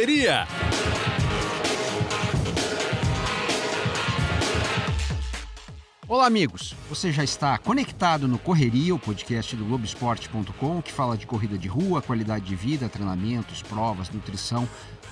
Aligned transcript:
correria. 0.00 0.48
Olá, 6.08 6.26
amigos. 6.26 6.74
Você 6.88 7.12
já 7.12 7.22
está 7.22 7.58
conectado 7.58 8.26
no 8.26 8.38
Correria, 8.38 8.94
o 8.94 8.98
podcast 8.98 9.54
do 9.54 9.66
Globoesporte.com, 9.66 10.80
que 10.80 10.90
fala 10.90 11.18
de 11.18 11.26
corrida 11.26 11.58
de 11.58 11.68
rua, 11.68 12.00
qualidade 12.00 12.46
de 12.46 12.56
vida, 12.56 12.88
treinamentos, 12.88 13.62
provas, 13.62 14.08
nutrição, 14.08 14.66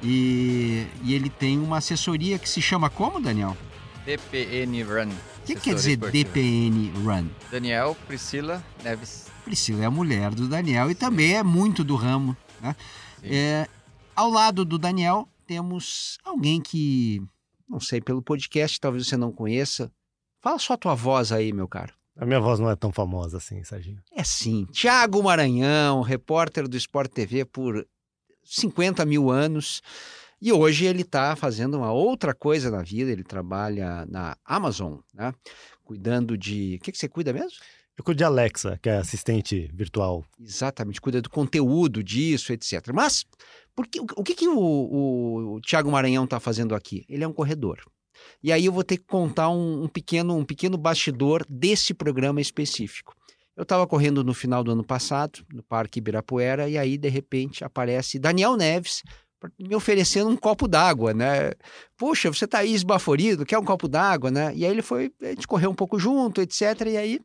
e, 0.02 0.86
e 1.04 1.14
ele 1.14 1.30
tem 1.30 1.58
uma 1.58 1.78
assessoria 1.78 2.38
que 2.38 2.48
se 2.48 2.60
chama 2.60 2.90
como, 2.90 3.20
Daniel? 3.20 3.56
DPN 4.04 4.82
Run. 4.82 5.31
O 5.42 5.44
que 5.44 5.56
quer 5.56 5.74
dizer 5.74 5.92
esportiva. 5.92 6.30
DPN 6.30 6.92
Run? 7.04 7.28
Daniel 7.50 7.96
Priscila 8.06 8.64
Neves. 8.84 9.26
Priscila 9.44 9.82
é 9.82 9.86
a 9.86 9.90
mulher 9.90 10.32
do 10.32 10.46
Daniel 10.46 10.88
e 10.88 10.94
também 10.94 11.34
é 11.34 11.42
muito 11.42 11.82
do 11.82 11.96
ramo, 11.96 12.36
né? 12.60 12.76
É, 13.24 13.68
ao 14.14 14.30
lado 14.30 14.64
do 14.64 14.78
Daniel, 14.78 15.28
temos 15.44 16.16
alguém 16.24 16.60
que, 16.60 17.20
não 17.68 17.80
sei, 17.80 18.00
pelo 18.00 18.22
podcast, 18.22 18.78
talvez 18.78 19.08
você 19.08 19.16
não 19.16 19.32
conheça. 19.32 19.90
Fala 20.40 20.60
só 20.60 20.74
a 20.74 20.78
tua 20.78 20.94
voz 20.94 21.32
aí, 21.32 21.52
meu 21.52 21.66
caro. 21.66 21.92
A 22.16 22.24
minha 22.24 22.40
voz 22.40 22.60
não 22.60 22.70
é 22.70 22.76
tão 22.76 22.92
famosa 22.92 23.38
assim, 23.38 23.64
Serginho. 23.64 24.00
É 24.14 24.22
sim. 24.22 24.64
Tiago 24.66 25.20
Maranhão, 25.24 26.02
repórter 26.02 26.68
do 26.68 26.76
Sport 26.76 27.10
TV 27.10 27.44
por 27.44 27.84
50 28.44 29.04
mil 29.04 29.28
anos. 29.28 29.82
E 30.44 30.52
hoje 30.52 30.86
ele 30.86 31.02
está 31.02 31.36
fazendo 31.36 31.76
uma 31.78 31.92
outra 31.92 32.34
coisa 32.34 32.68
na 32.68 32.82
vida. 32.82 33.12
Ele 33.12 33.22
trabalha 33.22 34.04
na 34.06 34.36
Amazon, 34.44 34.98
né? 35.14 35.32
Cuidando 35.84 36.36
de. 36.36 36.78
O 36.80 36.84
que, 36.84 36.90
que 36.90 36.98
você 36.98 37.08
cuida 37.08 37.32
mesmo? 37.32 37.52
Eu 37.96 38.02
cuido 38.02 38.18
de 38.18 38.24
Alexa, 38.24 38.76
que 38.82 38.88
é 38.88 38.96
assistente 38.96 39.70
virtual. 39.72 40.24
Exatamente, 40.40 41.00
cuida 41.00 41.22
do 41.22 41.30
conteúdo 41.30 42.02
disso, 42.02 42.52
etc. 42.52 42.90
Mas 42.92 43.24
por 43.72 43.86
que, 43.86 44.00
o 44.00 44.24
que, 44.24 44.34
que 44.34 44.48
o, 44.48 44.58
o, 44.58 45.54
o 45.54 45.60
Tiago 45.60 45.92
Maranhão 45.92 46.24
está 46.24 46.40
fazendo 46.40 46.74
aqui? 46.74 47.04
Ele 47.08 47.22
é 47.22 47.28
um 47.28 47.32
corredor. 47.32 47.78
E 48.42 48.50
aí 48.50 48.66
eu 48.66 48.72
vou 48.72 48.82
ter 48.82 48.96
que 48.96 49.04
contar 49.04 49.48
um, 49.48 49.84
um 49.84 49.88
pequeno, 49.88 50.36
um 50.36 50.44
pequeno 50.44 50.76
bastidor 50.76 51.46
desse 51.48 51.94
programa 51.94 52.40
específico. 52.40 53.14
Eu 53.54 53.62
estava 53.62 53.86
correndo 53.86 54.24
no 54.24 54.34
final 54.34 54.64
do 54.64 54.72
ano 54.72 54.82
passado, 54.82 55.44
no 55.52 55.62
Parque 55.62 55.98
Ibirapuera, 55.98 56.68
e 56.68 56.78
aí, 56.78 56.96
de 56.96 57.08
repente, 57.08 57.62
aparece 57.62 58.18
Daniel 58.18 58.56
Neves 58.56 59.02
me 59.58 59.74
oferecendo 59.74 60.30
um 60.30 60.36
copo 60.36 60.68
d'água, 60.68 61.12
né? 61.14 61.52
Puxa, 61.96 62.32
você 62.32 62.44
está 62.44 62.58
aí 62.58 62.72
esbaforido, 62.72 63.46
quer 63.46 63.58
um 63.58 63.64
copo 63.64 63.88
d'água, 63.88 64.30
né? 64.30 64.52
E 64.54 64.64
aí 64.64 64.70
ele 64.70 64.82
foi, 64.82 65.12
a 65.20 65.28
gente 65.28 65.46
correu 65.46 65.70
um 65.70 65.74
pouco 65.74 65.98
junto, 65.98 66.40
etc. 66.40 66.62
E 66.86 66.96
aí 66.96 67.20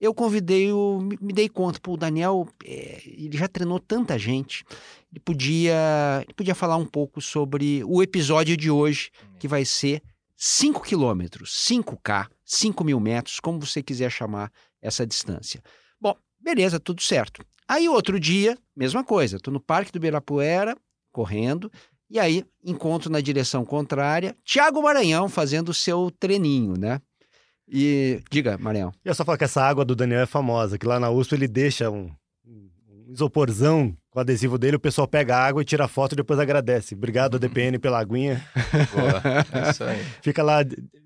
eu 0.00 0.12
convidei 0.12 0.72
o. 0.72 0.98
Me 1.20 1.32
dei 1.32 1.48
conta, 1.48 1.78
pô, 1.80 1.92
o 1.92 1.96
Daniel, 1.96 2.48
é, 2.64 3.00
ele 3.04 3.38
já 3.38 3.46
treinou 3.46 3.78
tanta 3.78 4.18
gente. 4.18 4.64
Ele 5.12 5.20
podia, 5.20 6.22
ele 6.24 6.34
podia 6.34 6.54
falar 6.56 6.76
um 6.76 6.86
pouco 6.86 7.20
sobre 7.20 7.84
o 7.84 8.02
episódio 8.02 8.56
de 8.56 8.68
hoje, 8.68 9.10
que 9.38 9.46
vai 9.46 9.64
ser 9.64 10.02
5 10.36 10.82
quilômetros, 10.82 11.52
5K, 11.68 12.26
5 12.44 12.82
mil 12.82 12.98
metros, 12.98 13.38
como 13.38 13.60
você 13.60 13.80
quiser 13.80 14.10
chamar 14.10 14.50
essa 14.80 15.06
distância. 15.06 15.62
Bom, 16.00 16.16
beleza, 16.40 16.80
tudo 16.80 17.00
certo. 17.00 17.44
Aí 17.68 17.88
outro 17.88 18.18
dia, 18.18 18.58
mesma 18.74 19.04
coisa, 19.04 19.36
estou 19.36 19.54
no 19.54 19.60
Parque 19.60 19.92
do 19.92 19.98
Ibirapuera, 19.98 20.76
correndo, 21.12 21.70
e 22.10 22.18
aí 22.18 22.44
encontro 22.64 23.10
na 23.10 23.20
direção 23.20 23.64
contrária 23.64 24.36
Tiago 24.44 24.82
Maranhão 24.82 25.28
fazendo 25.28 25.70
o 25.70 25.74
seu 25.74 26.10
treininho, 26.10 26.74
né? 26.78 27.00
E 27.68 28.20
diga, 28.30 28.58
Marião. 28.58 28.92
Eu 29.04 29.14
só 29.14 29.24
falo 29.24 29.38
que 29.38 29.44
essa 29.44 29.62
água 29.62 29.84
do 29.84 29.96
Daniel 29.96 30.20
é 30.20 30.26
famosa, 30.26 30.76
que 30.76 30.86
lá 30.86 31.00
na 31.00 31.10
USP 31.10 31.34
ele 31.34 31.48
deixa 31.48 31.90
um, 31.90 32.10
um 32.46 33.12
isoporzão 33.12 33.96
com 34.10 34.18
o 34.18 34.20
adesivo 34.20 34.58
dele, 34.58 34.76
o 34.76 34.80
pessoal 34.80 35.08
pega 35.08 35.34
a 35.34 35.42
água 35.42 35.62
e 35.62 35.64
tira 35.64 35.86
a 35.86 35.88
foto 35.88 36.12
e 36.12 36.16
depois 36.16 36.38
agradece. 36.38 36.94
Obrigado, 36.94 37.38
DPN, 37.38 37.78
pela 37.78 37.98
aguinha. 37.98 38.46
Boa, 38.92 39.22
é 39.66 39.70
isso 39.70 39.84
aí. 39.84 40.04
Fica 40.20 40.42
lá, 40.42 40.58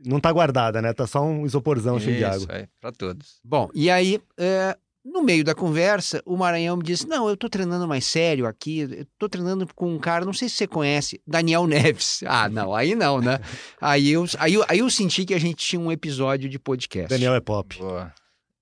não 0.05 0.19
tá 0.19 0.33
guardada, 0.33 0.83
né? 0.83 0.93
Tá 0.93 1.07
só 1.07 1.23
um 1.23 1.47
isoporzão 1.47 1.99
isso 1.99 2.07
cheio 2.07 2.17
de 2.17 2.25
água. 2.25 2.39
Isso 2.39 2.53
aí, 2.53 2.67
pra 2.81 2.91
todos. 2.91 3.39
Bom, 3.45 3.69
e 3.73 3.89
aí, 3.89 4.21
é, 4.37 4.77
no 5.07 5.23
meio 5.23 5.45
da 5.45 5.55
conversa, 5.55 6.21
o 6.27 6.37
Maranhão 6.37 6.77
me 6.77 6.83
disse: 6.83 7.07
Não, 7.07 7.29
eu 7.29 7.37
tô 7.37 7.49
treinando 7.49 7.87
mais 7.87 8.05
sério 8.05 8.47
aqui, 8.47 8.81
eu 8.81 9.07
tô 9.19 9.29
treinando 9.29 9.67
com 9.75 9.95
um 9.95 9.99
cara, 9.99 10.25
não 10.25 10.33
sei 10.33 10.49
se 10.49 10.57
você 10.57 10.67
conhece, 10.67 11.21
Daniel 11.27 11.67
Neves. 11.67 12.21
Ah, 12.27 12.49
não, 12.49 12.75
aí 12.75 12.95
não, 12.95 13.21
né? 13.21 13.39
aí, 13.81 14.11
eu, 14.11 14.25
aí, 14.39 14.55
eu, 14.55 14.65
aí 14.69 14.79
eu 14.81 14.91
senti 14.91 15.25
que 15.25 15.33
a 15.33 15.39
gente 15.39 15.65
tinha 15.65 15.81
um 15.81 15.93
episódio 15.93 16.49
de 16.49 16.59
podcast. 16.59 17.09
Daniel 17.09 17.35
é 17.35 17.41
pop. 17.41 17.79
Boa. 17.79 18.13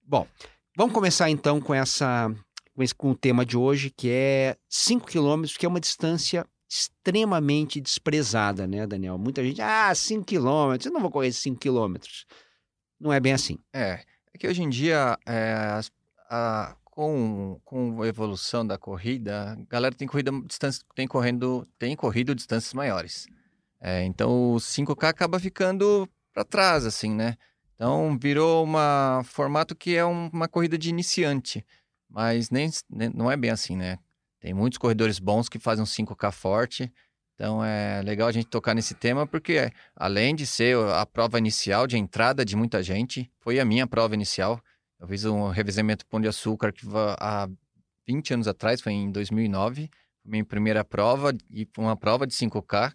Bom, 0.06 0.27
vamos 0.77 0.93
começar 0.93 1.31
então 1.31 1.60
com 1.60 1.72
essa 1.72 2.31
com, 2.75 2.83
esse, 2.83 2.94
com 2.94 3.10
o 3.10 3.15
tema 3.15 3.44
de 3.44 3.56
hoje, 3.56 3.91
que 3.91 4.10
é 4.10 4.56
5 4.69 5.06
quilômetros, 5.06 5.56
que 5.56 5.65
é 5.65 5.69
uma 5.69 5.81
distância 5.81 6.47
extremamente 6.69 7.81
desprezada, 7.81 8.66
né, 8.66 8.87
Daniel? 8.87 9.16
Muita 9.16 9.43
gente, 9.43 9.62
ah, 9.62 9.94
5 9.94 10.25
quilômetros, 10.25 10.87
eu 10.87 10.93
não 10.93 11.00
vou 11.00 11.10
correr 11.10 11.33
5 11.33 11.59
quilômetros. 11.59 12.27
Não 13.00 13.12
é 13.12 13.19
bem 13.19 13.33
assim. 13.33 13.59
É, 13.72 14.04
é 14.33 14.38
que 14.38 14.47
hoje 14.47 14.62
em 14.62 14.69
dia 14.69 15.19
é, 15.27 15.53
as 15.72 15.91
a, 16.34 16.77
com, 16.84 17.61
com 17.65 18.03
a 18.03 18.09
evolução 18.09 18.67
da 18.67 18.77
corrida, 18.77 19.53
a 19.53 19.55
galera 19.71 19.95
tem 19.95 20.09
corrida 20.09 20.33
distância, 20.45 20.84
tem 20.95 21.06
correndo, 21.06 21.67
tem 21.78 21.95
corrido 21.95 22.34
distâncias 22.34 22.75
maiores. 22.75 23.27
É, 23.81 24.03
então 24.05 24.55
o 24.55 24.56
5K 24.56 25.09
acaba 25.09 25.39
ficando 25.39 26.09
para 26.33 26.45
trás, 26.45 26.84
assim, 26.84 27.15
né? 27.15 27.37
Então 27.75 28.19
virou 28.21 28.65
uma 28.65 29.22
formato 29.25 29.77
que 29.77 29.95
é 29.95 30.05
um, 30.05 30.28
uma 30.33 30.49
corrida 30.49 30.77
de 30.77 30.89
iniciante, 30.89 31.65
mas 32.09 32.51
nem, 32.51 32.71
nem, 32.91 33.11
não 33.11 33.31
é 33.31 33.37
bem 33.37 33.51
assim, 33.51 33.77
né? 33.77 33.99
Tem 34.41 34.53
muitos 34.53 34.78
corredores 34.78 35.19
bons 35.19 35.49
que 35.49 35.59
fazem 35.59 35.83
um 35.83 35.87
5K 35.87 36.33
forte. 36.33 36.93
Então 37.34 37.65
é 37.65 38.01
legal 38.03 38.28
a 38.28 38.33
gente 38.33 38.47
tocar 38.47 38.75
nesse 38.75 38.95
tema 38.95 39.27
porque 39.27 39.72
além 39.97 40.34
de 40.34 40.47
ser 40.47 40.77
a 40.91 41.05
prova 41.06 41.39
inicial 41.39 41.87
de 41.87 41.97
entrada 41.97 42.45
de 42.45 42.55
muita 42.56 42.83
gente, 42.83 43.31
foi 43.41 43.59
a 43.59 43.65
minha 43.65 43.87
prova 43.87 44.15
inicial. 44.15 44.61
Eu 45.04 45.09
fiz 45.09 45.25
um 45.26 45.48
revezamento 45.48 46.06
Pão 46.06 46.19
de 46.19 46.26
Açúcar 46.26 46.72
que 46.72 46.87
há 47.20 47.47
20 48.06 48.34
anos 48.34 48.48
atrás, 48.48 48.81
foi 48.81 48.94
em 48.94 49.12
2009. 49.12 49.91
Minha 50.25 50.44
primeira 50.47 50.82
prova 50.82 51.31
e 51.50 51.69
uma 51.76 51.94
prova 51.94 52.26
de 52.26 52.32
5K. 52.32 52.94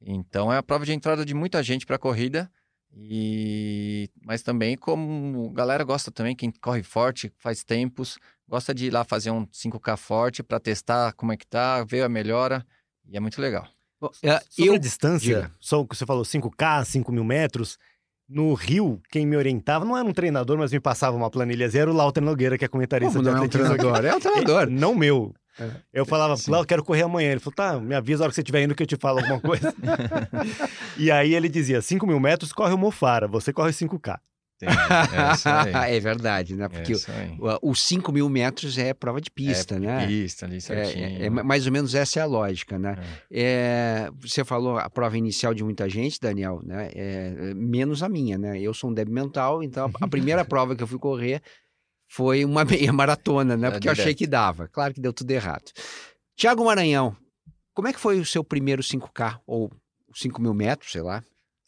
Então 0.00 0.52
é 0.52 0.58
a 0.58 0.62
prova 0.62 0.86
de 0.86 0.92
entrada 0.92 1.24
de 1.24 1.34
muita 1.34 1.60
gente 1.60 1.84
para 1.84 1.96
a 1.96 1.98
corrida. 1.98 2.48
E 2.92 4.08
mas 4.24 4.42
também 4.42 4.76
como 4.76 5.50
a 5.50 5.54
galera 5.54 5.82
gosta 5.82 6.12
também, 6.12 6.36
quem 6.36 6.52
corre 6.52 6.84
forte, 6.84 7.32
faz 7.36 7.64
tempos, 7.64 8.16
gosta 8.48 8.72
de 8.72 8.86
ir 8.86 8.90
lá 8.90 9.02
fazer 9.02 9.32
um 9.32 9.44
5K 9.46 9.96
forte 9.96 10.44
para 10.44 10.60
testar 10.60 11.12
como 11.14 11.32
é 11.32 11.36
que 11.36 11.46
tá, 11.46 11.82
ver 11.82 12.02
a 12.02 12.08
melhora, 12.08 12.64
e 13.08 13.16
é 13.16 13.20
muito 13.20 13.40
legal. 13.40 13.68
Bom, 14.00 14.10
é, 14.22 14.40
Sobre 14.48 14.70
eu... 14.70 14.74
a 14.74 14.78
distância, 14.78 15.42
Diga. 15.42 15.52
só 15.60 15.84
que 15.84 15.96
você 15.96 16.04
falou 16.06 16.24
5K, 16.24 16.84
5 16.84 17.12
mil 17.12 17.22
metros, 17.24 17.78
no 18.30 18.54
Rio, 18.54 19.00
quem 19.10 19.26
me 19.26 19.36
orientava, 19.36 19.84
não 19.84 19.96
era 19.96 20.06
um 20.06 20.12
treinador, 20.12 20.56
mas 20.56 20.72
me 20.72 20.78
passava 20.78 21.16
uma 21.16 21.28
planilha 21.28 21.68
zero, 21.68 21.90
o 21.90 21.94
Lauter 21.94 22.22
Nogueira, 22.22 22.56
que 22.56 22.64
é 22.64 22.68
comentarista 22.68 23.18
Como 23.18 23.24
de 23.24 23.30
não 23.34 23.42
é 23.42 23.44
um 23.44 23.48
treinador? 23.48 24.04
É 24.04 24.14
um 24.14 24.20
treinador. 24.20 24.70
não 24.70 24.94
meu. 24.94 25.34
É. 25.58 25.68
Eu 25.92 26.06
falava, 26.06 26.34
Lau, 26.48 26.64
quero 26.64 26.84
correr 26.84 27.02
amanhã. 27.02 27.32
Ele 27.32 27.40
falou, 27.40 27.54
tá, 27.54 27.78
me 27.78 27.94
avisa 27.94 28.22
a 28.22 28.24
hora 28.24 28.30
que 28.30 28.36
você 28.36 28.40
estiver 28.40 28.62
indo 28.62 28.74
que 28.74 28.82
eu 28.82 28.86
te 28.86 28.96
falo 28.96 29.18
alguma 29.18 29.40
coisa. 29.40 29.74
e 30.96 31.10
aí 31.10 31.34
ele 31.34 31.48
dizia, 31.48 31.82
5 31.82 32.06
mil 32.06 32.20
metros, 32.20 32.52
corre 32.52 32.72
o 32.72 32.78
Mofara, 32.78 33.26
você 33.26 33.52
corre 33.52 33.72
5K. 33.72 34.18
É, 34.66 35.96
é, 35.96 36.00
verdade, 36.00 36.56
né? 36.56 36.68
Porque 36.68 36.92
é 36.92 36.96
os 37.62 37.82
5 37.82 38.12
mil 38.12 38.28
metros 38.28 38.76
é 38.78 38.92
prova 38.92 39.20
de 39.20 39.30
pista, 39.30 39.76
é, 39.76 39.78
né? 39.78 40.06
Pista 40.06 40.46
ali 40.46 40.60
certinho. 40.60 41.04
É, 41.04 41.26
é, 41.26 41.30
mais 41.30 41.66
ou 41.66 41.72
menos 41.72 41.94
essa 41.94 42.20
é 42.20 42.22
a 42.22 42.26
lógica, 42.26 42.78
né? 42.78 42.96
É. 43.30 44.10
você 44.20 44.44
falou 44.44 44.78
a 44.78 44.90
prova 44.90 45.16
inicial 45.16 45.54
de 45.54 45.64
muita 45.64 45.88
gente, 45.88 46.20
Daniel, 46.20 46.60
né? 46.64 46.90
menos 47.54 48.02
a 48.02 48.08
minha, 48.08 48.36
né? 48.36 48.60
Eu 48.60 48.74
sou 48.74 48.90
um 48.90 48.94
débil 48.94 49.14
mental, 49.14 49.62
então 49.62 49.90
a 50.00 50.08
primeira 50.08 50.44
prova 50.46 50.74
que 50.76 50.82
eu 50.82 50.86
fui 50.86 50.98
correr 50.98 51.42
foi 52.08 52.44
uma 52.44 52.64
meia 52.66 52.92
maratona, 52.92 53.56
né? 53.56 53.70
Porque 53.70 53.88
eu 53.88 53.92
achei 53.92 54.14
que 54.14 54.26
dava. 54.26 54.68
Claro 54.68 54.92
que 54.92 55.00
deu 55.00 55.12
tudo 55.12 55.30
errado. 55.30 55.70
Tiago 56.36 56.64
Maranhão, 56.64 57.16
como 57.74 57.88
é 57.88 57.92
que 57.92 58.00
foi 58.00 58.18
o 58.18 58.26
seu 58.26 58.42
primeiro 58.42 58.82
5K 58.82 59.40
ou 59.46 59.70
5 60.14 60.40
mil 60.42 60.52
metros, 60.52 60.92
sei 60.92 61.02
lá? 61.02 61.22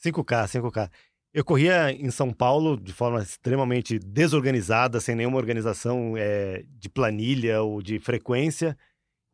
5K, 0.05 0.61
5K. 0.61 0.91
Eu 1.35 1.45
corria 1.45 1.91
em 1.91 2.11
São 2.11 2.31
Paulo 2.31 2.77
de 2.79 2.93
forma 2.93 3.23
extremamente 3.23 3.99
desorganizada, 3.99 5.01
sem 5.01 5.15
nenhuma 5.15 5.39
organização 5.39 6.15
é, 6.17 6.63
de 6.69 6.91
planilha 6.91 7.63
ou 7.63 7.81
de 7.81 7.99
frequência. 7.99 8.77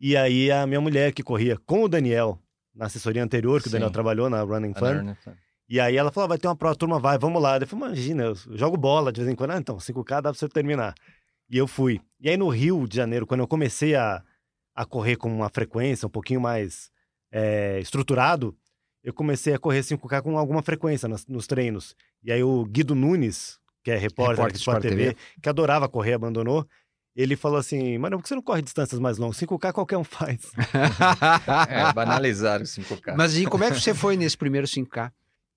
E 0.01 0.17
aí 0.17 0.51
a 0.51 0.65
minha 0.65 0.81
mulher 0.81 1.13
que 1.13 1.25
corria 1.25 1.57
com 1.57 1.83
o 1.83 1.89
Daniel 1.89 2.41
na 2.73 2.87
assessoria 2.87 3.23
anterior, 3.25 3.61
que 3.61 3.65
Sim. 3.65 3.71
o 3.71 3.73
Daniel 3.73 3.91
trabalhou 3.91 4.31
na 4.31 4.41
Running 4.43 4.75
Fun. 4.75 5.17
E 5.69 5.81
aí 5.81 5.97
ela 5.97 6.13
falou, 6.13 6.27
"Ah, 6.27 6.29
vai 6.29 6.39
ter 6.39 6.47
uma 6.47 6.57
prova, 6.57 6.77
turma, 6.77 7.01
vai, 7.01 7.19
vamos 7.19 7.43
lá. 7.43 7.59
Eu 7.59 7.67
falei, 7.67 7.87
imagina, 7.87 8.23
eu 8.23 8.35
jogo 8.57 8.77
bola 8.77 9.13
de 9.13 9.21
vez 9.21 9.33
em 9.33 9.35
quando. 9.35 9.51
Ah, 9.51 9.59
então, 9.59 9.81
5K 9.81 10.23
dá 10.23 10.31
pra 10.31 10.35
você 10.39 10.49
terminar. 10.49 10.95
E 11.51 11.59
eu 11.59 11.67
fui. 11.67 12.01
E 12.21 12.31
aí 12.31 12.37
no 12.37 12.49
Rio 12.49 12.87
de 12.87 12.95
Janeiro, 12.95 13.27
quando 13.27 13.41
eu 13.41 13.49
comecei 13.49 13.97
a, 13.97 14.23
a 14.73 14.85
correr 14.85 15.17
com 15.17 15.29
uma 15.35 15.49
frequência 15.49 16.07
um 16.07 16.11
pouquinho 16.11 16.41
mais 16.41 16.91
é, 17.33 17.81
estruturado, 17.81 18.57
eu 19.09 19.15
comecei 19.15 19.55
a 19.55 19.59
correr 19.59 19.81
5K 19.83 20.21
com 20.23 20.37
alguma 20.37 20.61
frequência 20.63 21.09
nas- 21.09 21.27
nos 21.27 21.47
treinos. 21.47 21.97
E 22.23 22.31
aí 22.31 22.43
o 22.43 22.65
Guido 22.67 22.95
Nunes, 22.95 23.59
que 23.83 23.91
é 23.91 23.97
repórter, 23.97 24.37
Repórter 24.37 24.53
do 24.53 24.57
do 24.57 24.61
Sport 24.61 24.83
TV, 24.83 24.97
TV. 24.97 25.17
que 25.43 25.49
adorava 25.49 25.89
correr, 25.89 26.13
abandonou. 26.13 26.67
Ele 27.17 27.35
falou 27.35 27.59
assim, 27.59 27.97
mano, 27.99 28.17
por 28.19 28.23
que 28.23 28.29
você 28.29 28.35
não 28.35 28.43
corre 28.43 28.61
distâncias 28.63 29.01
mais 29.01 29.17
longas? 29.19 29.37
5K 29.39 29.73
qualquer 29.73 29.97
um 29.97 30.05
faz. 30.05 30.41
É, 31.69 31.93
banalizar 31.93 32.61
o 32.61 32.65
5K. 32.65 33.15
Mas 33.17 33.37
e 33.37 33.47
como 33.47 33.65
é 33.65 33.71
que 33.71 33.81
você 33.81 33.95
foi 33.95 34.17
nesse 34.17 34.37
primeiro 34.37 34.67
5K? 34.67 35.11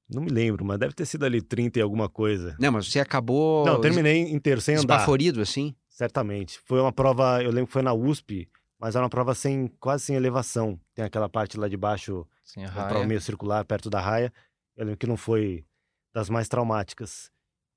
Não 0.09 0.21
me 0.21 0.29
lembro, 0.29 0.65
mas 0.65 0.79
deve 0.79 0.93
ter 0.93 1.05
sido 1.05 1.25
ali 1.25 1.41
30 1.41 1.79
e 1.79 1.81
alguma 1.81 2.09
coisa. 2.09 2.55
Não, 2.59 2.71
mas 2.71 2.89
você 2.91 2.99
acabou 2.99 3.65
Não, 3.65 3.79
terminei 3.79 4.21
inteiro, 4.31 4.59
sem 4.61 4.75
andar. 4.75 4.95
esbaforido 4.95 5.41
assim? 5.41 5.75
Certamente. 5.89 6.59
Foi 6.65 6.79
uma 6.81 6.91
prova, 6.91 7.41
eu 7.43 7.49
lembro 7.49 7.67
que 7.67 7.73
foi 7.73 7.81
na 7.81 7.93
USP, 7.93 8.47
mas 8.81 8.95
era 8.95 9.03
uma 9.03 9.09
prova 9.09 9.33
sem, 9.35 9.67
quase 9.79 10.03
sem 10.05 10.15
elevação. 10.15 10.77
Tem 10.95 11.05
aquela 11.05 11.29
parte 11.29 11.57
lá 11.57 11.69
de 11.69 11.77
baixo, 11.77 12.27
Sim, 12.43 12.63
a 12.65 12.67
uma 12.67 12.73
raia. 12.73 12.87
prova 12.89 13.05
meio 13.05 13.21
circular, 13.21 13.63
perto 13.63 13.89
da 13.89 14.01
raia. 14.01 14.33
Eu 14.75 14.85
lembro 14.85 14.97
que 14.97 15.07
não 15.07 15.15
foi 15.15 15.63
das 16.13 16.29
mais 16.29 16.49
traumáticas. 16.49 17.29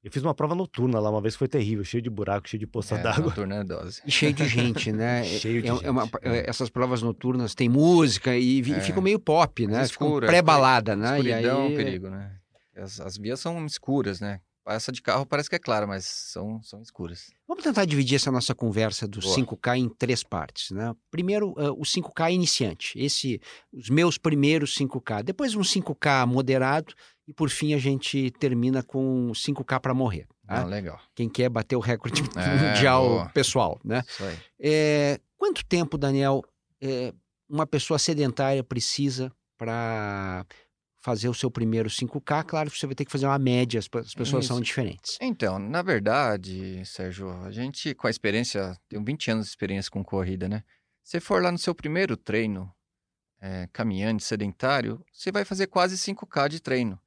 Eu 0.02 0.10
fiz 0.12 0.22
uma 0.22 0.34
prova 0.34 0.54
noturna 0.54 0.98
lá, 1.00 1.08
uma 1.10 1.20
vez 1.20 1.34
que 1.34 1.38
foi 1.38 1.48
terrível, 1.48 1.82
cheio 1.84 2.02
de 2.02 2.10
buraco, 2.10 2.46
cheio 2.48 2.58
de 2.60 2.66
poça 2.66 2.94
É, 2.96 3.02
d'água. 3.02 3.24
noturna 3.30 3.56
é 3.56 3.64
dose. 3.64 4.02
E 4.04 4.10
cheio 4.10 4.34
de 4.34 4.46
gente, 4.46 4.92
né? 4.92 5.24
Cheio 5.40 5.62
de 5.62 5.68
É- 5.68 5.86
é 5.86 5.90
uma- 5.90 6.04
gente. 6.04 6.18
é- 6.24 6.48
essas 6.48 6.68
provas 6.68 7.00
noturnas 7.00 7.54
tem 7.54 7.68
música 7.70 8.36
e, 8.36 8.60
vi- 8.60 8.74
É. 8.74 8.80
ficam 8.80 9.02
meio 9.02 9.18
pop, 9.18 9.66
né? 9.66 9.78
Mas 9.78 9.90
Ficam 9.90 10.08
escura, 10.08 10.26
pré-balada, 10.26 10.94
né? 10.94 11.16
E 11.20 11.26
Escuridão 11.28 11.58
é 11.60 11.62
um 11.62 11.66
aí... 11.68 11.76
perigo, 11.76 12.10
né? 12.10 12.36
As, 12.76 13.00
as 13.00 13.16
vias 13.16 13.40
são 13.40 13.64
escuras, 13.64 14.20
né? 14.20 14.40
Essa 14.66 14.90
de 14.90 15.02
carro 15.02 15.26
parece 15.26 15.48
que 15.50 15.56
é 15.56 15.58
clara, 15.58 15.86
mas 15.86 16.04
são, 16.06 16.62
são 16.62 16.80
escuras. 16.80 17.30
Vamos 17.46 17.62
tentar 17.62 17.84
dividir 17.84 18.16
essa 18.16 18.30
nossa 18.32 18.54
conversa 18.54 19.06
do 19.06 19.20
Boa. 19.20 19.36
5K 19.36 19.76
em 19.78 19.88
três 19.88 20.22
partes, 20.22 20.70
né? 20.70 20.94
Primeiro, 21.10 21.54
ah, 21.58 21.70
o 21.72 21.82
5K 21.82 22.32
iniciante, 22.32 22.98
esse, 22.98 23.40
os 23.72 23.90
meus 23.90 24.16
primeiros 24.16 24.74
5K. 24.74 25.22
Depois 25.22 25.54
um 25.54 25.60
5K 25.60 26.26
moderado 26.26 26.94
e 27.28 27.32
por 27.32 27.50
fim 27.50 27.74
a 27.74 27.78
gente 27.78 28.30
termina 28.32 28.82
com 28.82 29.30
5K 29.34 29.80
para 29.80 29.92
morrer. 29.94 30.26
tá? 30.46 30.62
Ah, 30.62 30.64
legal. 30.64 30.98
Quem 31.14 31.28
quer 31.28 31.48
bater 31.50 31.76
o 31.76 31.80
recorde 31.80 32.22
É, 32.36 32.56
mundial 32.72 33.08
boa. 33.08 33.28
pessoal, 33.30 33.78
né? 33.84 34.02
Isso 34.08 34.24
aí. 34.24 34.38
É, 34.60 35.20
quanto 35.36 35.64
tempo, 35.64 35.98
Daniel, 35.98 36.42
é, 36.80 37.12
uma 37.48 37.66
pessoa 37.66 37.98
sedentária 37.98 38.64
precisa 38.64 39.30
para 39.58 40.44
fazer 41.04 41.28
o 41.28 41.34
seu 41.34 41.50
primeiro 41.50 41.90
5K? 41.90 42.44
Claro 42.44 42.70
que 42.70 42.78
você 42.78 42.86
vai 42.86 42.94
ter 42.94 43.04
que 43.04 43.12
fazer 43.12 43.26
uma 43.26 43.38
média, 43.38 43.78
as, 43.78 43.86
pe- 43.86 43.98
as 43.98 44.14
pessoas 44.14 44.46
são 44.46 44.56
Isso. 44.56 44.64
diferentes. 44.64 45.18
Então, 45.20 45.58
na 45.58 45.82
verdade, 45.82 46.82
Sérgio, 46.86 47.30
a 47.42 47.50
gente, 47.50 47.94
com 47.94 48.06
a 48.06 48.10
experiência, 48.10 48.74
tenho 48.88 49.04
20 49.04 49.30
anos 49.30 49.44
de 49.44 49.50
experiência 49.50 49.90
com 49.90 50.02
corrida, 50.02 50.48
né? 50.48 50.64
Se 51.02 51.20
for 51.20 51.42
lá 51.42 51.52
no 51.52 51.58
seu 51.58 51.74
primeiro 51.74 52.16
treino, 52.16 52.72
é, 53.38 53.68
caminhante, 53.70 54.24
sedentário, 54.24 55.04
você 55.12 55.30
vai 55.30 55.44
fazer 55.44 55.66
quase 55.66 55.98
5K 55.98 56.48
de 56.48 56.60
treino, 56.60 56.98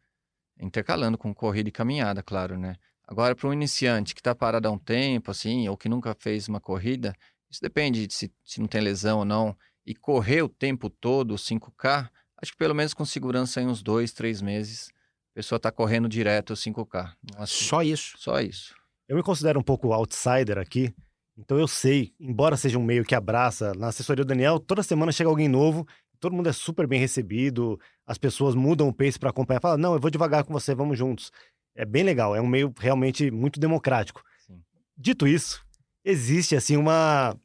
intercalando 0.60 1.18
com 1.18 1.34
corrida 1.34 1.70
e 1.70 1.72
caminhada, 1.72 2.22
claro, 2.22 2.58
né? 2.58 2.76
Agora, 3.08 3.36
para 3.36 3.48
um 3.50 3.54
iniciante 3.54 4.14
que 4.14 4.20
está 4.20 4.36
parado 4.36 4.68
há 4.68 4.72
um 4.72 4.78
tempo, 4.78 5.32
assim, 5.32 5.68
ou 5.68 5.76
que 5.76 5.90
nunca 5.90 6.14
fez 6.20 6.48
uma 6.48 6.60
corrida, 6.60 7.16
isso 7.50 7.62
depende 7.62 8.06
de 8.06 8.14
se, 8.14 8.32
se 8.46 8.60
não 8.60 8.68
tem 8.68 8.82
lesão 8.82 9.20
ou 9.20 9.26
não, 9.26 9.58
e 9.86 9.96
correr 9.96 10.44
o 10.44 10.50
tempo 10.50 10.90
todo 10.90 11.36
5K, 11.36 12.10
acho 12.42 12.51
que 12.51 12.57
pelo 12.57 12.74
menos 12.75 12.94
com 12.94 13.06
segurança 13.06 13.62
em 13.62 13.68
uns 13.68 13.81
dois, 13.81 14.12
três 14.13 14.42
meses, 14.42 14.89
a 15.31 15.36
pessoa 15.36 15.57
está 15.57 15.72
correndo 15.72 16.07
direto 16.10 16.51
o 16.54 16.56
5K. 16.56 17.13
Não 17.34 17.44
assim- 17.44 17.66
Só 17.66 17.81
isso. 17.84 18.16
só 18.18 18.39
isso. 18.42 18.75
Eu 19.07 19.16
me 19.16 19.24
considero 19.24 19.60
um 19.60 19.63
pouco 19.63 19.94
outsider 19.94 20.57
aqui, 20.57 20.94
então 21.38 21.57
eu 21.60 21.68
sei, 21.68 22.13
embora 22.19 22.57
seja 22.57 22.78
um 22.78 22.84
meio 22.84 23.06
que 23.06 23.16
abraça, 23.16 23.74
na 23.75 23.88
assessoria 23.88 24.24
do 24.25 24.28
Daniel, 24.28 24.60
toda 24.60 24.84
semana 24.84 25.12
chega 25.12 25.30
alguém 25.30 25.48
novo, 25.48 25.88
todo 26.19 26.34
mundo 26.36 26.50
é 26.50 26.54
super 26.54 26.86
bem 26.88 27.00
recebido, 27.00 27.80
as 28.06 28.18
pessoas 28.18 28.54
mudam 28.56 28.88
o 28.89 28.94
pace 28.94 29.18
para 29.19 29.30
acompanhar, 29.30 29.62
falam, 29.62 29.78
não, 29.78 29.94
eu 29.94 30.00
vou 30.00 30.10
devagar 30.12 30.44
com 30.44 30.51
você, 30.51 30.74
vamos 30.75 30.98
juntos. 30.98 31.31
É 31.75 31.86
bem 31.86 32.04
legal, 32.04 32.36
é 32.36 32.42
um 32.42 32.48
meio 32.48 32.74
realmente 32.78 33.30
muito 33.31 33.60
democrático. 33.60 34.24
Sim. 34.45 34.62
Dito 34.98 35.28
isso, 35.28 35.63
existe 36.04 36.56
assim 36.56 36.75
uma. 36.75 37.38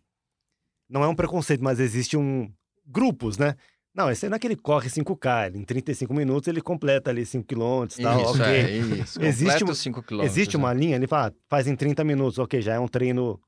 Não 0.89 1.05
é 1.05 1.09
um 1.09 1.15
preconceito, 1.15 1.62
mas 1.62 1.79
existe 1.79 2.17
um. 2.17 2.53
Grupos, 2.85 3.39
né? 3.39 3.55
Não, 3.94 4.11
esse 4.11 4.27
não 4.29 4.37
é 4.37 4.39
que 4.39 4.47
ele 4.47 4.56
corre 4.56 4.89
5K, 4.89 5.49
ele, 5.49 5.59
em 5.59 5.65
35 5.65 6.15
minutos 6.15 6.49
ele 6.49 6.62
completa 6.62 7.11
ali 7.11 7.27
5 7.27 7.47
km 7.47 7.87
e 7.99 8.03
tal, 8.03 8.23
isso, 8.23 8.43
ok. 8.43 8.47
é, 8.47 8.71
isso. 8.71 9.23
Existe 9.23 9.65
os 9.65 9.79
5 9.79 10.03
km. 10.03 10.23
Existe 10.23 10.56
uma 10.56 10.73
linha, 10.73 10.97
ele 10.97 11.06
fala, 11.06 11.35
faz 11.47 11.67
em 11.67 11.77
30 11.77 12.03
minutos, 12.03 12.39
ok, 12.39 12.62
já 12.62 12.75
é 12.75 12.81
um 12.81 12.89
treino. 12.89 13.39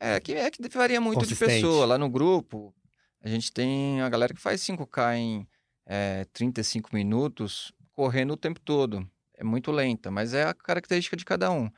É 0.00 0.18
que, 0.20 0.32
é 0.32 0.50
que 0.50 0.68
varia 0.70 1.00
muito 1.00 1.26
de 1.26 1.36
pessoa. 1.36 1.84
Lá 1.84 1.98
no 1.98 2.08
grupo, 2.08 2.74
a 3.22 3.28
gente 3.28 3.52
tem 3.52 4.00
a 4.00 4.08
galera 4.08 4.32
que 4.32 4.40
faz 4.40 4.62
5K 4.62 5.16
em 5.16 5.46
é, 5.86 6.24
35 6.32 6.90
minutos, 6.94 7.72
correndo 7.92 8.32
o 8.32 8.36
tempo 8.36 8.60
todo. 8.60 9.06
É 9.36 9.44
muito 9.44 9.70
lenta, 9.70 10.10
mas 10.10 10.32
é 10.32 10.44
a 10.44 10.54
característica 10.54 11.16
de 11.16 11.24
cada 11.24 11.50
um. 11.50 11.70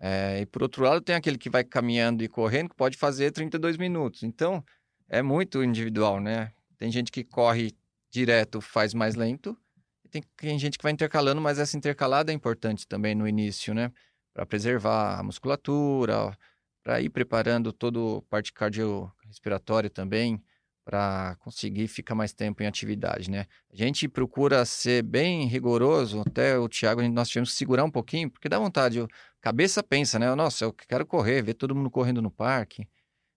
É, 0.00 0.40
e 0.40 0.46
por 0.46 0.62
outro 0.62 0.84
lado, 0.84 1.00
tem 1.00 1.14
aquele 1.14 1.38
que 1.38 1.48
vai 1.48 1.64
caminhando 1.64 2.22
e 2.22 2.28
correndo, 2.28 2.70
que 2.70 2.76
pode 2.76 2.96
fazer 2.96 3.30
32 3.30 3.76
minutos. 3.76 4.22
Então, 4.22 4.62
é 5.08 5.22
muito 5.22 5.62
individual, 5.62 6.20
né? 6.20 6.52
Tem 6.78 6.90
gente 6.90 7.10
que 7.12 7.24
corre 7.24 7.72
direto, 8.10 8.60
faz 8.60 8.94
mais 8.94 9.14
lento. 9.14 9.56
E 10.04 10.08
tem, 10.08 10.22
tem 10.36 10.58
gente 10.58 10.78
que 10.78 10.82
vai 10.82 10.92
intercalando, 10.92 11.40
mas 11.40 11.58
essa 11.58 11.76
intercalada 11.76 12.32
é 12.32 12.34
importante 12.34 12.86
também 12.86 13.14
no 13.14 13.26
início, 13.26 13.74
né? 13.74 13.90
Para 14.32 14.46
preservar 14.46 15.18
a 15.18 15.22
musculatura, 15.22 16.36
para 16.82 17.00
ir 17.00 17.10
preparando 17.10 17.72
toda 17.72 18.18
a 18.18 18.22
parte 18.22 18.52
cardiorrespiratória 18.52 19.88
também, 19.88 20.42
para 20.84 21.34
conseguir 21.40 21.88
ficar 21.88 22.14
mais 22.14 22.34
tempo 22.34 22.62
em 22.62 22.66
atividade, 22.66 23.30
né? 23.30 23.46
A 23.72 23.76
gente 23.76 24.06
procura 24.06 24.64
ser 24.66 25.02
bem 25.02 25.46
rigoroso, 25.46 26.20
até 26.20 26.58
o 26.58 26.68
Thiago, 26.68 27.00
nós 27.08 27.28
tivemos 27.28 27.50
que 27.52 27.56
segurar 27.56 27.84
um 27.84 27.90
pouquinho, 27.90 28.30
porque 28.30 28.50
dá 28.50 28.58
vontade, 28.58 29.00
a 29.00 29.08
cabeça 29.40 29.82
pensa, 29.82 30.18
né? 30.18 30.34
Nossa, 30.34 30.66
eu 30.66 30.72
quero 30.74 31.06
correr, 31.06 31.42
ver 31.42 31.54
todo 31.54 31.74
mundo 31.74 31.90
correndo 31.90 32.20
no 32.20 32.30
parque, 32.30 32.86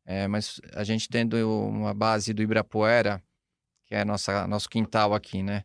É, 0.09 0.25
mas 0.25 0.61
a 0.73 0.85
gente 0.85 1.09
tendo 1.09 1.35
uma 1.67 1.93
base 1.93 2.33
do 2.33 2.41
Ibirapuera, 2.41 3.21
que 3.87 3.95
é 3.95 4.05
nossa 4.05 4.45
nosso 4.47 4.69
quintal 4.69 5.13
aqui, 5.13 5.41
né? 5.41 5.63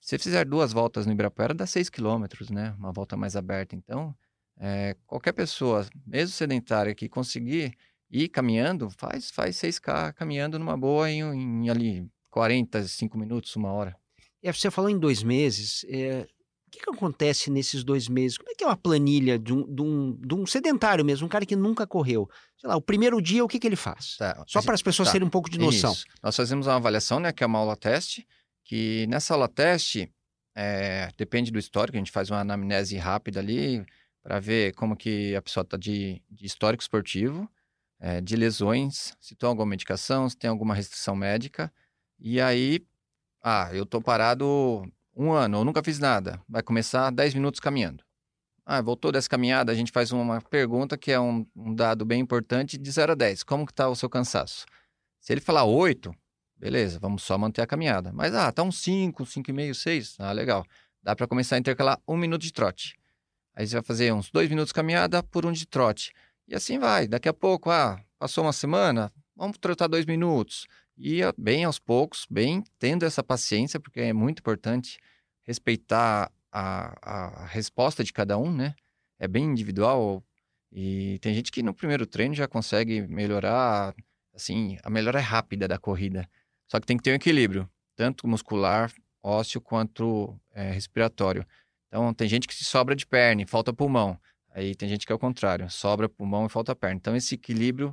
Se 0.00 0.16
você 0.16 0.18
fizer 0.18 0.46
duas 0.46 0.72
voltas 0.72 1.04
no 1.04 1.12
Ibirapuera, 1.12 1.52
dá 1.52 1.66
6 1.66 1.90
quilômetros, 1.90 2.48
né? 2.48 2.74
Uma 2.78 2.90
volta 2.90 3.18
mais 3.18 3.36
aberta. 3.36 3.76
Então, 3.76 4.16
é, 4.58 4.96
qualquer 5.06 5.32
pessoa, 5.32 5.86
mesmo 6.06 6.34
sedentária, 6.34 6.94
que 6.94 7.06
conseguir 7.06 7.76
ir 8.10 8.28
caminhando, 8.28 8.88
faz, 8.90 9.30
faz 9.30 9.56
6K 9.56 10.14
caminhando 10.14 10.58
numa 10.58 10.76
boa 10.76 11.10
em, 11.10 11.20
em 11.20 11.68
ali 11.68 12.10
45 12.30 13.18
minutos, 13.18 13.54
uma 13.56 13.70
hora. 13.72 13.94
É, 14.42 14.50
você 14.50 14.70
falou 14.70 14.90
em 14.90 14.98
dois 14.98 15.22
meses. 15.22 15.84
é, 15.88 16.26
o 16.70 16.72
que, 16.72 16.80
que 16.84 16.90
acontece 16.90 17.50
nesses 17.50 17.82
dois 17.82 18.08
meses? 18.08 18.38
Como 18.38 18.48
é 18.50 18.54
que 18.54 18.62
é 18.62 18.66
uma 18.66 18.76
planilha 18.76 19.38
de 19.38 19.52
um, 19.52 19.74
de 19.74 19.82
um- 19.82 20.12
de 20.20 20.34
um 20.34 20.46
sedentário 20.46 21.04
mesmo, 21.04 21.26
um 21.26 21.28
cara 21.28 21.44
que 21.44 21.56
nunca 21.56 21.86
correu? 21.86 22.30
Sei 22.56 22.68
lá, 22.68 22.76
o 22.76 22.80
primeiro 22.80 23.20
dia, 23.20 23.44
o 23.44 23.48
que, 23.48 23.58
que 23.58 23.66
ele 23.66 23.74
faz? 23.76 24.16
Tá, 24.16 24.44
Só 24.46 24.62
para 24.62 24.74
as 24.74 24.82
pessoas 24.82 25.08
tá, 25.08 25.12
terem 25.12 25.26
um 25.26 25.30
pouco 25.30 25.50
de 25.50 25.58
noção. 25.58 25.92
Isso. 25.92 26.04
Nós 26.22 26.36
fazemos 26.36 26.66
uma 26.68 26.76
avaliação, 26.76 27.18
né, 27.18 27.32
que 27.32 27.42
é 27.42 27.46
uma 27.46 27.58
aula 27.58 27.76
teste, 27.76 28.26
que 28.64 29.06
nessa 29.08 29.34
aula 29.34 29.48
teste, 29.48 30.10
é, 30.54 31.08
depende 31.16 31.50
do 31.50 31.58
histórico, 31.58 31.96
a 31.96 32.00
gente 32.00 32.12
faz 32.12 32.30
uma 32.30 32.40
anamnese 32.40 32.96
rápida 32.96 33.40
ali 33.40 33.84
para 34.22 34.38
ver 34.38 34.72
como 34.74 34.96
que 34.96 35.34
a 35.34 35.42
pessoa 35.42 35.62
está 35.62 35.76
de, 35.76 36.22
de 36.30 36.46
histórico 36.46 36.82
esportivo, 36.82 37.50
é, 37.98 38.20
de 38.20 38.36
lesões, 38.36 39.12
se 39.20 39.34
tem 39.34 39.48
alguma 39.48 39.66
medicação, 39.66 40.28
se 40.28 40.36
tem 40.36 40.48
alguma 40.50 40.74
restrição 40.74 41.16
médica. 41.16 41.72
E 42.18 42.40
aí, 42.40 42.84
ah, 43.42 43.70
eu 43.72 43.84
tô 43.86 44.00
parado 44.00 44.82
um 45.14 45.32
ano, 45.32 45.58
eu 45.58 45.64
nunca 45.64 45.82
fiz 45.82 45.98
nada. 45.98 46.40
Vai 46.48 46.62
começar 46.62 47.10
10 47.10 47.34
minutos 47.34 47.60
caminhando. 47.60 48.04
Ah, 48.64 48.80
voltou 48.80 49.10
dessa 49.10 49.28
caminhada, 49.28 49.72
a 49.72 49.74
gente 49.74 49.90
faz 49.90 50.12
uma 50.12 50.40
pergunta 50.40 50.96
que 50.96 51.10
é 51.10 51.18
um, 51.18 51.44
um 51.56 51.74
dado 51.74 52.04
bem 52.04 52.20
importante 52.20 52.78
de 52.78 52.90
0 52.90 53.12
a 53.12 53.14
10. 53.14 53.42
Como 53.42 53.66
que 53.66 53.74
tá 53.74 53.88
o 53.88 53.96
seu 53.96 54.08
cansaço? 54.08 54.64
Se 55.18 55.32
ele 55.32 55.40
falar 55.40 55.64
8, 55.64 56.14
beleza, 56.56 56.98
vamos 57.00 57.22
só 57.22 57.36
manter 57.36 57.62
a 57.62 57.66
caminhada. 57.66 58.12
Mas, 58.12 58.34
ah, 58.34 58.52
tá 58.52 58.62
um 58.62 58.70
5, 58.70 59.24
5,5, 59.24 59.74
6. 59.74 60.16
Ah, 60.20 60.32
legal. 60.32 60.64
Dá 61.02 61.16
para 61.16 61.26
começar 61.26 61.56
a 61.56 61.58
intercalar 61.58 61.98
um 62.06 62.16
minuto 62.16 62.42
de 62.42 62.52
trote. 62.52 62.96
Aí 63.54 63.66
você 63.66 63.74
vai 63.74 63.82
fazer 63.82 64.12
uns 64.12 64.30
dois 64.30 64.48
minutos 64.48 64.68
de 64.68 64.74
caminhada 64.74 65.22
por 65.22 65.44
um 65.44 65.52
de 65.52 65.66
trote. 65.66 66.12
E 66.46 66.54
assim 66.54 66.78
vai. 66.78 67.08
Daqui 67.08 67.28
a 67.28 67.34
pouco, 67.34 67.70
ah, 67.70 68.00
passou 68.18 68.44
uma 68.44 68.52
semana, 68.52 69.12
vamos 69.34 69.58
trotar 69.58 69.88
dois 69.88 70.06
minutos. 70.06 70.66
E 71.02 71.20
bem 71.38 71.64
aos 71.64 71.78
poucos, 71.78 72.26
bem 72.28 72.62
tendo 72.78 73.06
essa 73.06 73.24
paciência, 73.24 73.80
porque 73.80 74.00
é 74.00 74.12
muito 74.12 74.40
importante 74.40 74.98
respeitar 75.44 76.30
a, 76.52 77.42
a 77.42 77.46
resposta 77.46 78.04
de 78.04 78.12
cada 78.12 78.36
um, 78.36 78.54
né? 78.54 78.74
É 79.18 79.26
bem 79.26 79.44
individual. 79.44 80.22
E 80.70 81.18
tem 81.22 81.32
gente 81.34 81.50
que 81.50 81.62
no 81.62 81.72
primeiro 81.72 82.06
treino 82.06 82.34
já 82.34 82.46
consegue 82.46 83.00
melhorar, 83.08 83.94
assim, 84.34 84.76
a 84.84 84.90
melhora 84.90 85.18
é 85.18 85.22
rápida 85.22 85.66
da 85.66 85.78
corrida. 85.78 86.28
Só 86.70 86.78
que 86.78 86.86
tem 86.86 86.98
que 86.98 87.02
ter 87.02 87.12
um 87.12 87.14
equilíbrio, 87.14 87.66
tanto 87.96 88.28
muscular, 88.28 88.92
ósseo, 89.22 89.58
quanto 89.58 90.38
é, 90.52 90.70
respiratório. 90.70 91.46
Então, 91.88 92.12
tem 92.12 92.28
gente 92.28 92.46
que 92.46 92.54
sobra 92.62 92.94
de 92.94 93.06
perna 93.06 93.40
e 93.40 93.46
falta 93.46 93.72
pulmão. 93.72 94.20
Aí 94.50 94.74
tem 94.74 94.86
gente 94.86 95.06
que 95.06 95.12
é 95.12 95.14
o 95.14 95.18
contrário, 95.18 95.70
sobra 95.70 96.10
pulmão 96.10 96.44
e 96.44 96.50
falta 96.50 96.76
perna. 96.76 96.96
Então, 96.96 97.16
esse 97.16 97.36
equilíbrio, 97.36 97.90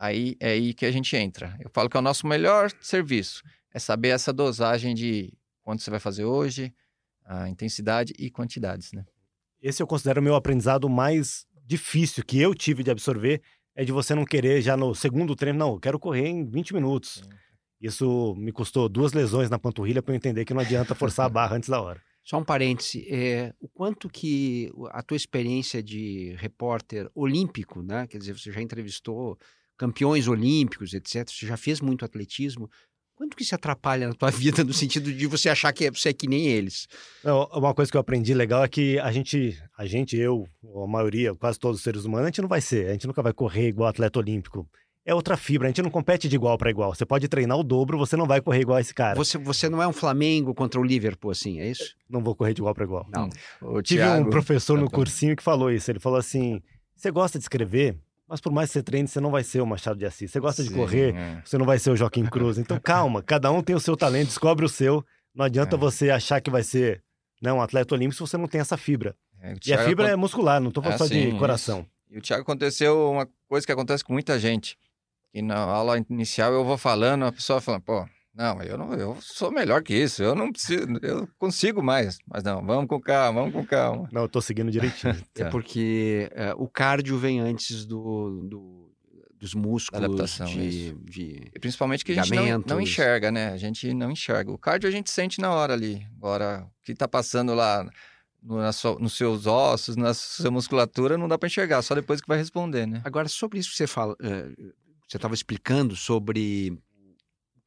aí 0.00 0.34
é 0.40 0.52
aí 0.52 0.72
que 0.72 0.86
a 0.86 0.90
gente 0.90 1.14
entra. 1.14 1.54
Eu 1.60 1.70
falo 1.72 1.90
que 1.90 1.96
é 1.96 2.00
o 2.00 2.02
nosso 2.02 2.26
melhor 2.26 2.72
serviço, 2.80 3.42
é 3.72 3.78
saber 3.78 4.08
essa 4.08 4.32
dosagem 4.32 4.94
de 4.94 5.32
quanto 5.62 5.82
você 5.82 5.90
vai 5.90 6.00
fazer 6.00 6.24
hoje, 6.24 6.72
a 7.24 7.48
intensidade 7.48 8.14
e 8.18 8.30
quantidades, 8.30 8.92
né? 8.92 9.04
Esse 9.60 9.82
eu 9.82 9.86
considero 9.86 10.20
o 10.20 10.24
meu 10.24 10.34
aprendizado 10.34 10.88
mais 10.88 11.46
difícil 11.66 12.24
que 12.24 12.40
eu 12.40 12.54
tive 12.54 12.82
de 12.82 12.90
absorver, 12.90 13.42
é 13.76 13.84
de 13.84 13.92
você 13.92 14.14
não 14.14 14.24
querer 14.24 14.62
já 14.62 14.76
no 14.76 14.94
segundo 14.94 15.36
treino, 15.36 15.58
não, 15.58 15.74
eu 15.74 15.80
quero 15.80 15.98
correr 15.98 16.26
em 16.26 16.44
20 16.46 16.74
minutos. 16.74 17.22
Sim. 17.22 17.30
Isso 17.80 18.34
me 18.36 18.52
custou 18.52 18.88
duas 18.88 19.12
lesões 19.12 19.48
na 19.48 19.58
panturrilha 19.58 20.02
para 20.02 20.12
eu 20.12 20.16
entender 20.16 20.44
que 20.44 20.52
não 20.52 20.60
adianta 20.60 20.94
forçar 20.94 21.26
a 21.26 21.28
barra 21.30 21.56
antes 21.56 21.68
da 21.68 21.80
hora. 21.80 22.02
Só 22.22 22.38
um 22.38 22.44
parêntese, 22.44 23.06
é, 23.08 23.54
o 23.60 23.68
quanto 23.68 24.08
que 24.08 24.70
a 24.90 25.02
tua 25.02 25.16
experiência 25.16 25.82
de 25.82 26.34
repórter 26.38 27.10
olímpico, 27.14 27.82
né? 27.82 28.06
Quer 28.06 28.18
dizer, 28.18 28.38
você 28.38 28.52
já 28.52 28.60
entrevistou 28.60 29.38
campeões 29.80 30.28
olímpicos, 30.28 30.92
etc. 30.92 31.26
Você 31.26 31.46
já 31.46 31.56
fez 31.56 31.80
muito 31.80 32.04
atletismo. 32.04 32.68
Quanto 33.14 33.34
que 33.34 33.44
se 33.44 33.54
atrapalha 33.54 34.08
na 34.08 34.14
tua 34.14 34.28
vida 34.30 34.62
no 34.62 34.74
sentido 34.74 35.10
de 35.10 35.26
você 35.26 35.48
achar 35.48 35.72
que 35.72 35.90
você 35.90 36.10
é 36.10 36.12
que 36.12 36.28
nem 36.28 36.48
eles? 36.48 36.86
Não, 37.24 37.44
uma 37.54 37.72
coisa 37.72 37.90
que 37.90 37.96
eu 37.96 38.00
aprendi 38.00 38.34
legal 38.34 38.62
é 38.62 38.68
que 38.68 38.98
a 38.98 39.10
gente, 39.10 39.58
a 39.78 39.86
gente, 39.86 40.18
eu, 40.18 40.46
a 40.84 40.86
maioria, 40.86 41.34
quase 41.34 41.58
todos 41.58 41.78
os 41.78 41.82
seres 41.82 42.04
humanos, 42.04 42.26
a 42.26 42.28
gente 42.28 42.42
não 42.42 42.48
vai 42.48 42.60
ser, 42.60 42.88
a 42.88 42.92
gente 42.92 43.06
nunca 43.06 43.22
vai 43.22 43.32
correr 43.32 43.68
igual 43.68 43.88
atleta 43.88 44.18
olímpico 44.18 44.68
é 45.02 45.14
outra 45.14 45.34
fibra. 45.34 45.66
A 45.66 45.70
gente 45.70 45.80
não 45.80 45.90
compete 45.90 46.28
de 46.28 46.36
igual 46.36 46.58
para 46.58 46.70
igual. 46.70 46.94
Você 46.94 47.06
pode 47.06 47.26
treinar 47.26 47.58
o 47.58 47.64
dobro, 47.64 47.96
você 47.96 48.16
não 48.18 48.26
vai 48.26 48.40
correr 48.40 48.60
igual 48.60 48.76
a 48.76 48.80
esse 48.82 48.94
cara. 48.94 49.16
Você, 49.16 49.38
você 49.38 49.66
não 49.66 49.82
é 49.82 49.88
um 49.88 49.94
Flamengo 49.94 50.54
contra 50.54 50.78
o 50.78 50.84
Liverpool, 50.84 51.30
assim, 51.30 51.58
é 51.58 51.70
isso? 51.70 51.96
Não 52.08 52.22
vou 52.22 52.36
correr 52.36 52.52
de 52.52 52.60
igual 52.60 52.74
para 52.74 52.84
igual. 52.84 53.06
Não. 53.10 53.30
Tive 53.82 54.02
Thiago... 54.02 54.26
um 54.26 54.30
professor 54.30 54.78
no 54.78 54.90
cursinho 54.90 55.34
que 55.34 55.42
falou 55.42 55.70
isso. 55.70 55.90
Ele 55.90 55.98
falou 55.98 56.18
assim: 56.18 56.60
você 56.94 57.10
gosta 57.10 57.38
de 57.38 57.44
escrever, 57.44 57.96
mas 58.30 58.40
por 58.40 58.52
mais 58.52 58.68
que 58.70 58.74
você 58.74 58.82
treine, 58.84 59.08
você 59.08 59.18
não 59.20 59.32
vai 59.32 59.42
ser 59.42 59.60
o 59.60 59.66
Machado 59.66 59.98
de 59.98 60.06
Assis. 60.06 60.30
Você 60.30 60.38
gosta 60.38 60.62
Sim, 60.62 60.68
de 60.68 60.74
correr, 60.74 61.16
é. 61.16 61.42
você 61.44 61.58
não 61.58 61.66
vai 61.66 61.80
ser 61.80 61.90
o 61.90 61.96
Joaquim 61.96 62.24
Cruz. 62.24 62.58
Então 62.58 62.78
calma, 62.80 63.24
cada 63.24 63.50
um 63.50 63.60
tem 63.60 63.74
o 63.74 63.80
seu 63.80 63.96
talento, 63.96 64.28
descobre 64.28 64.64
o 64.64 64.68
seu. 64.68 65.04
Não 65.34 65.44
adianta 65.44 65.74
é. 65.74 65.78
você 65.78 66.10
achar 66.10 66.40
que 66.40 66.48
vai 66.48 66.62
ser 66.62 67.02
né, 67.42 67.52
um 67.52 67.60
atleta 67.60 67.92
olímpico 67.92 68.14
se 68.14 68.20
você 68.20 68.36
não 68.36 68.46
tem 68.46 68.60
essa 68.60 68.76
fibra. 68.76 69.16
É, 69.42 69.54
e 69.66 69.72
a 69.72 69.84
fibra 69.84 70.08
é 70.08 70.14
muscular, 70.14 70.60
não 70.60 70.68
estou 70.68 70.80
falando 70.80 70.98
só 70.98 71.06
de 71.06 71.32
coração. 71.38 71.80
Isso. 71.80 71.88
E 72.10 72.18
o 72.18 72.22
Thiago 72.22 72.42
aconteceu 72.42 73.10
uma 73.10 73.28
coisa 73.48 73.66
que 73.66 73.72
acontece 73.72 74.04
com 74.04 74.12
muita 74.12 74.38
gente. 74.38 74.78
E 75.34 75.42
na 75.42 75.58
aula 75.58 75.98
inicial 76.08 76.52
eu 76.52 76.64
vou 76.64 76.78
falando, 76.78 77.24
a 77.24 77.32
pessoa 77.32 77.60
fala, 77.60 77.80
pô, 77.80 78.06
não, 78.40 78.62
eu 78.62 78.78
não, 78.78 78.94
eu 78.94 79.18
sou 79.20 79.52
melhor 79.52 79.82
que 79.82 79.94
isso, 79.94 80.22
eu 80.22 80.34
não 80.34 80.50
preciso, 80.50 80.86
eu 81.02 81.28
consigo 81.38 81.82
mais. 81.82 82.18
Mas 82.26 82.42
não, 82.42 82.64
vamos 82.64 82.88
com 82.88 82.98
calma, 82.98 83.40
vamos 83.40 83.54
com 83.54 83.66
calma. 83.66 84.08
Não, 84.10 84.22
eu 84.22 84.28
tô 84.30 84.40
seguindo 84.40 84.70
direitinho. 84.70 85.12
é 85.36 85.44
tá. 85.44 85.50
porque 85.50 86.30
é, 86.32 86.54
o 86.56 86.66
cardio 86.66 87.18
vem 87.18 87.38
antes 87.38 87.84
do, 87.84 88.40
do 88.48 88.90
dos 89.38 89.54
músculos, 89.54 90.04
adaptação, 90.04 90.46
de, 90.46 90.92
de, 91.04 91.50
principalmente 91.60 92.04
que 92.04 92.12
a 92.12 92.22
gente 92.22 92.34
não, 92.34 92.64
não, 92.66 92.80
enxerga, 92.80 93.30
né? 93.30 93.52
A 93.52 93.56
gente 93.56 93.92
não 93.94 94.10
enxerga. 94.10 94.52
O 94.52 94.58
cardio 94.58 94.86
a 94.86 94.92
gente 94.92 95.10
sente 95.10 95.40
na 95.40 95.50
hora 95.50 95.72
ali. 95.72 96.06
Agora, 96.18 96.66
o 96.66 96.84
que 96.84 96.94
tá 96.94 97.08
passando 97.08 97.54
lá 97.54 97.88
no, 98.42 98.56
na 98.56 98.70
sua, 98.70 98.98
nos 98.98 99.14
seus 99.14 99.46
ossos, 99.46 99.96
na 99.96 100.12
sua 100.12 100.50
musculatura, 100.50 101.16
não 101.16 101.26
dá 101.26 101.38
para 101.38 101.46
enxergar, 101.46 101.80
só 101.80 101.94
depois 101.94 102.20
que 102.20 102.28
vai 102.28 102.36
responder, 102.36 102.86
né? 102.86 103.00
Agora, 103.02 103.28
sobre 103.28 103.58
isso 103.58 103.70
que 103.70 103.76
você 103.76 103.86
fala, 103.86 104.14
é, 104.22 104.50
você 105.08 105.16
estava 105.16 105.32
explicando 105.32 105.96
sobre 105.96 106.78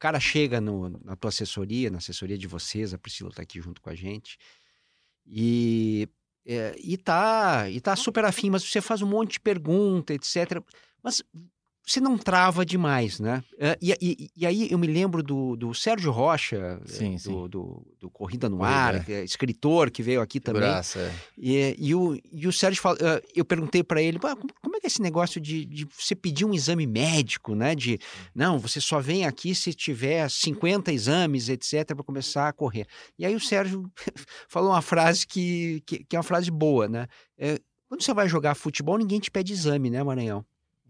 cara 0.04 0.20
chega 0.20 0.60
no, 0.60 0.90
na 1.02 1.16
tua 1.16 1.30
assessoria, 1.30 1.88
na 1.88 1.96
assessoria 1.96 2.36
de 2.36 2.46
vocês, 2.46 2.92
a 2.92 2.98
Priscila 2.98 3.30
está 3.30 3.40
aqui 3.40 3.58
junto 3.58 3.80
com 3.80 3.88
a 3.88 3.94
gente, 3.94 4.36
e, 5.26 6.06
é, 6.44 6.76
e, 6.78 6.98
tá, 6.98 7.70
e 7.70 7.80
tá 7.80 7.96
super 7.96 8.22
afim, 8.26 8.50
mas 8.50 8.62
você 8.62 8.82
faz 8.82 9.00
um 9.00 9.06
monte 9.06 9.32
de 9.32 9.40
pergunta, 9.40 10.12
etc. 10.12 10.62
Mas 11.02 11.22
você 11.86 12.00
não 12.00 12.16
trava 12.16 12.64
demais, 12.64 13.20
né? 13.20 13.44
É, 13.58 13.76
e, 13.80 13.92
e, 14.00 14.30
e, 14.34 14.46
aí 14.46 14.68
eu 14.70 14.78
me 14.78 14.86
lembro 14.86 15.22
do, 15.22 15.54
do 15.54 15.74
Sérgio 15.74 16.10
Rocha, 16.10 16.80
sim, 16.86 17.12
do, 17.12 17.18
sim. 17.18 17.48
Do, 17.48 17.86
do, 18.00 18.10
Corrida 18.10 18.48
no 18.48 18.58
Corrida. 18.58 18.74
Ar, 18.74 19.10
é. 19.10 19.22
escritor 19.22 19.90
que 19.90 20.02
veio 20.02 20.22
aqui 20.22 20.40
também. 20.40 20.62
Graça, 20.62 20.98
é. 20.98 21.14
e, 21.36 21.76
e, 21.78 21.94
o, 21.94 22.18
e 22.32 22.48
o 22.48 22.52
Sérgio 22.52 22.80
fala, 22.80 22.96
eu 23.34 23.44
perguntei 23.44 23.84
para 23.84 24.00
ele, 24.00 24.18
como 24.18 24.76
é 24.76 24.80
que 24.80 24.86
é 24.86 24.88
esse 24.88 25.02
negócio 25.02 25.38
de, 25.38 25.66
de 25.66 25.84
você 25.84 26.14
pedir 26.14 26.46
um 26.46 26.54
exame 26.54 26.86
médico, 26.86 27.54
né? 27.54 27.74
De, 27.74 27.98
não, 28.34 28.58
você 28.58 28.80
só 28.80 28.98
vem 28.98 29.26
aqui 29.26 29.54
se 29.54 29.74
tiver 29.74 30.30
50 30.30 30.90
exames, 30.90 31.50
etc, 31.50 31.86
para 31.94 32.02
começar 32.04 32.48
a 32.48 32.52
correr. 32.52 32.86
E 33.18 33.26
aí 33.26 33.34
o 33.34 33.40
Sérgio 33.40 33.90
falou 34.48 34.70
uma 34.70 34.82
frase 34.82 35.26
que, 35.26 35.82
que, 35.84 36.02
que 36.04 36.16
é 36.16 36.18
uma 36.18 36.22
frase 36.22 36.50
boa, 36.50 36.88
né? 36.88 37.06
É, 37.36 37.58
quando 37.88 38.02
você 38.02 38.14
vai 38.14 38.26
jogar 38.26 38.54
futebol, 38.54 38.96
ninguém 38.96 39.20
te 39.20 39.30
pede 39.30 39.52
exame, 39.52 39.90
né, 39.90 40.02
Maranhão? 40.02 40.44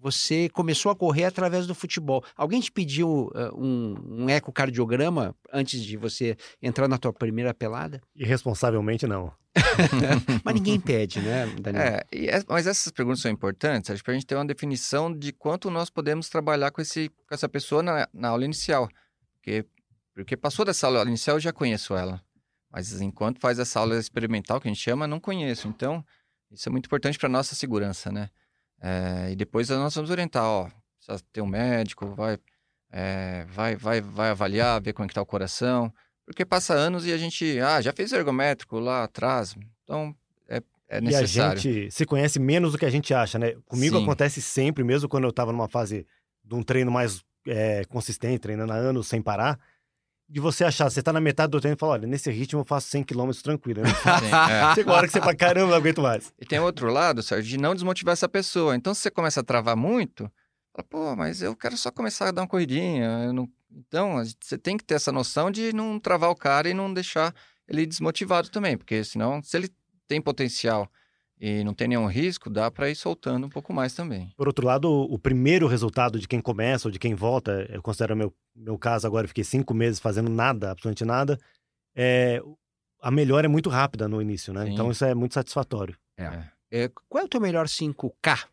Você 0.05 0.51
começou 0.51 0.93
a 0.93 0.95
correr 0.95 1.25
através 1.25 1.67
do 1.67 1.75
futebol. 1.75 2.23
Alguém 2.37 2.61
te 2.61 2.71
pediu 2.71 3.33
uh, 3.35 3.59
um, 3.59 3.95
um, 4.07 4.29
ecocardiograma 4.29 5.35
antes 5.51 5.83
de 5.83 5.97
você 5.97 6.37
entrar 6.61 6.87
na 6.87 6.99
tua 6.99 7.11
primeira 7.11 7.55
pelada? 7.55 8.03
Irresponsavelmente, 8.15 9.07
não. 9.07 9.33
mas 10.45 10.55
ninguém 10.55 10.79
pede, 10.79 11.23
né, 11.23 11.47
Daniel? 11.59 11.83
É, 11.83 12.05
é, 12.13 12.45
mas 12.47 12.67
essas 12.67 12.93
perguntas 12.93 13.23
são 13.23 13.31
importantes, 13.31 13.91
acho, 13.91 14.05
para 14.05 14.13
a 14.13 14.15
gente 14.15 14.27
ter 14.27 14.35
uma 14.35 14.45
definição 14.45 15.11
de 15.11 15.33
quanto 15.33 15.71
nós 15.71 15.89
podemos 15.89 16.29
trabalhar 16.29 16.71
com, 16.71 16.83
esse, 16.83 17.09
com 17.09 17.35
essa 17.35 17.49
pessoa 17.49 17.83
na, 17.83 18.07
na 18.13 18.29
aula 18.29 18.45
inicial. 18.45 18.91
Porque, 19.37 19.65
porque 20.15 20.37
passou 20.37 20.67
dessa 20.67 20.87
aula 20.87 21.03
inicial, 21.05 21.37
eu 21.37 21.41
já 21.41 21.53
conheço 21.53 21.95
ela. 21.95 22.21
Mas 22.71 23.01
enquanto 23.01 23.41
faz 23.41 23.59
essa 23.59 23.81
aula 23.81 23.99
experimental, 23.99 24.61
que 24.61 24.69
a 24.69 24.71
gente 24.71 24.83
chama, 24.83 25.07
não 25.07 25.19
conheço. 25.19 25.67
Então, 25.67 26.05
isso 26.51 26.69
é 26.69 26.71
muito 26.71 26.85
importante 26.85 27.19
para 27.19 27.31
nossa 27.31 27.55
segurança, 27.55 28.13
né? 28.13 28.29
É, 28.87 29.33
e 29.33 29.37
depois 29.37 29.71
nós 29.71 29.95
vamos 29.95 30.11
orientar, 30.11 30.45
ó, 30.45 30.69
precisa 30.99 31.25
ter 31.33 31.41
um 31.41 31.47
médico, 31.47 32.07
vai, 32.15 32.39
é, 32.93 33.47
vai, 33.49 33.77
vai, 33.77 34.03
vai 34.03 34.29
avaliar, 34.29 34.79
ver 34.83 34.93
como 34.93 35.07
é 35.07 35.09
que 35.09 35.15
tá 35.15 35.23
o 35.23 35.27
coração, 35.27 35.91
porque 36.27 36.45
passa 36.45 36.75
anos 36.75 37.07
e 37.07 37.13
a 37.13 37.17
gente, 37.17 37.59
ah, 37.61 37.81
já 37.81 37.95
fez 37.95 38.13
ergométrico 38.13 38.79
lá 38.79 39.05
atrás, 39.05 39.57
então 39.83 40.15
é, 40.47 40.61
é 40.87 41.01
necessário. 41.01 41.57
E 41.57 41.59
a 41.59 41.73
gente 41.73 41.91
se 41.93 42.05
conhece 42.05 42.39
menos 42.39 42.73
do 42.73 42.79
que 42.79 42.85
a 42.85 42.91
gente 42.91 43.15
acha, 43.15 43.39
né? 43.39 43.55
Comigo 43.65 43.97
Sim. 43.97 44.03
acontece 44.03 44.43
sempre, 44.43 44.85
mesmo 44.85 45.09
quando 45.09 45.25
eu 45.25 45.31
estava 45.31 45.51
numa 45.51 45.69
fase 45.69 46.07
de 46.45 46.55
um 46.55 46.63
treino 46.63 46.93
mais 46.93 47.25
é, 47.47 47.87
consistente, 47.87 48.41
treinando 48.41 48.75
há 48.75 48.77
anos 48.77 49.07
sem 49.07 49.23
parar, 49.23 49.59
de 50.29 50.41
você 50.41 50.65
achar, 50.65 50.91
você 50.91 51.03
tá 51.03 51.13
na 51.13 51.21
metade 51.21 51.51
do 51.51 51.61
treino 51.61 51.77
e 51.77 51.79
fala, 51.79 51.93
olha, 51.93 52.07
nesse 52.07 52.31
ritmo 52.31 52.61
eu 52.61 52.65
faço 52.65 52.89
100 52.89 53.05
km 53.05 53.31
tranquilo. 53.43 53.83
Né? 53.83 53.89
Sim, 54.21 54.53
é. 54.53 54.75
Chega 54.75 54.91
uma 54.91 54.97
hora 54.97 55.07
que 55.07 55.13
você 55.13 55.21
fala, 55.21 55.35
caramba, 55.35 55.71
não 55.71 55.77
aguento 55.77 56.03
mais. 56.03 56.33
E 56.41 56.47
tem 56.47 56.59
outro 56.59 56.91
lado, 56.91 57.23
Sérgio, 57.23 57.51
de 57.51 57.59
não 57.59 57.75
desmotivar 57.75 58.15
essa 58.15 58.29
pessoa. 58.29 58.75
Então, 58.75 58.95
se 58.95 59.03
você 59.03 59.11
começa 59.11 59.41
a 59.41 59.45
travar 59.45 59.77
muito, 59.77 60.31
fala, 60.73 60.87
pô, 60.89 61.17
mas 61.17 61.43
eu 61.43 61.55
quero 61.55 61.77
só 61.77 61.91
começar 61.91 62.29
a 62.29 62.31
dar 62.31 62.43
uma 62.43 62.49
corridinha. 62.49 63.33
Não... 63.33 63.49
Então, 63.71 64.23
você 64.41 64.57
tem 64.57 64.77
que 64.77 64.85
ter 64.85 64.95
essa 64.95 65.13
noção 65.13 65.51
de 65.51 65.73
não 65.75 65.99
travar 65.99 66.31
o 66.31 66.37
cara 66.37 66.69
e 66.69 66.75
não 66.75 66.93
deixar 66.93 67.35
ele 67.69 67.85
desmotivado 67.85 68.49
também, 68.51 68.77
porque 68.77 69.03
senão, 69.05 69.43
se 69.43 69.57
ele 69.57 69.69
tem 70.07 70.21
potencial 70.21 70.89
e 71.47 71.63
não 71.63 71.75
tem 71.75 71.89
nenhum 71.89 72.07
risco, 72.07 72.49
dá 72.49 72.71
para 72.71 72.89
ir 72.89 72.95
soltando 72.95 73.47
um 73.47 73.51
pouco 73.51 73.71
mais 73.71 73.93
também. 73.93 74.33
Por 74.35 74.47
outro 74.47 74.67
lado, 74.67 74.91
o 74.91 75.19
primeiro 75.19 75.67
resultado 75.67 76.19
de 76.19 76.27
quem 76.27 76.41
começa 76.41 76.89
ou 76.89 76.93
de 76.93 76.99
quem 76.99 77.15
volta, 77.15 77.67
eu 77.69 77.83
considero 77.83 78.17
meu, 78.17 78.35
meu 78.57 78.79
caso 78.79 79.07
agora, 79.07 79.27
eu 79.27 79.29
fiquei 79.29 79.45
cinco 79.45 79.75
meses 79.75 80.01
fazendo 80.01 80.31
nada, 80.31 80.71
absolutamente 80.71 81.05
nada, 81.05 81.39
é, 81.95 82.41
a 82.99 83.11
melhora 83.11 83.47
é 83.47 83.49
muito 83.49 83.69
rápida 83.69 84.09
no 84.09 84.23
início, 84.23 84.55
né? 84.55 84.65
Sim. 84.65 84.73
Então 84.73 84.91
isso 84.91 85.05
é 85.05 85.15
muito 85.15 85.35
satisfatório. 85.35 85.95
É. 86.17 86.25
é. 86.25 86.55
É, 86.71 86.91
qual 87.11 87.23
é 87.23 87.27
o 87.27 87.29
teu 87.29 87.43
melhor 87.43 87.67
5K? 87.67 88.47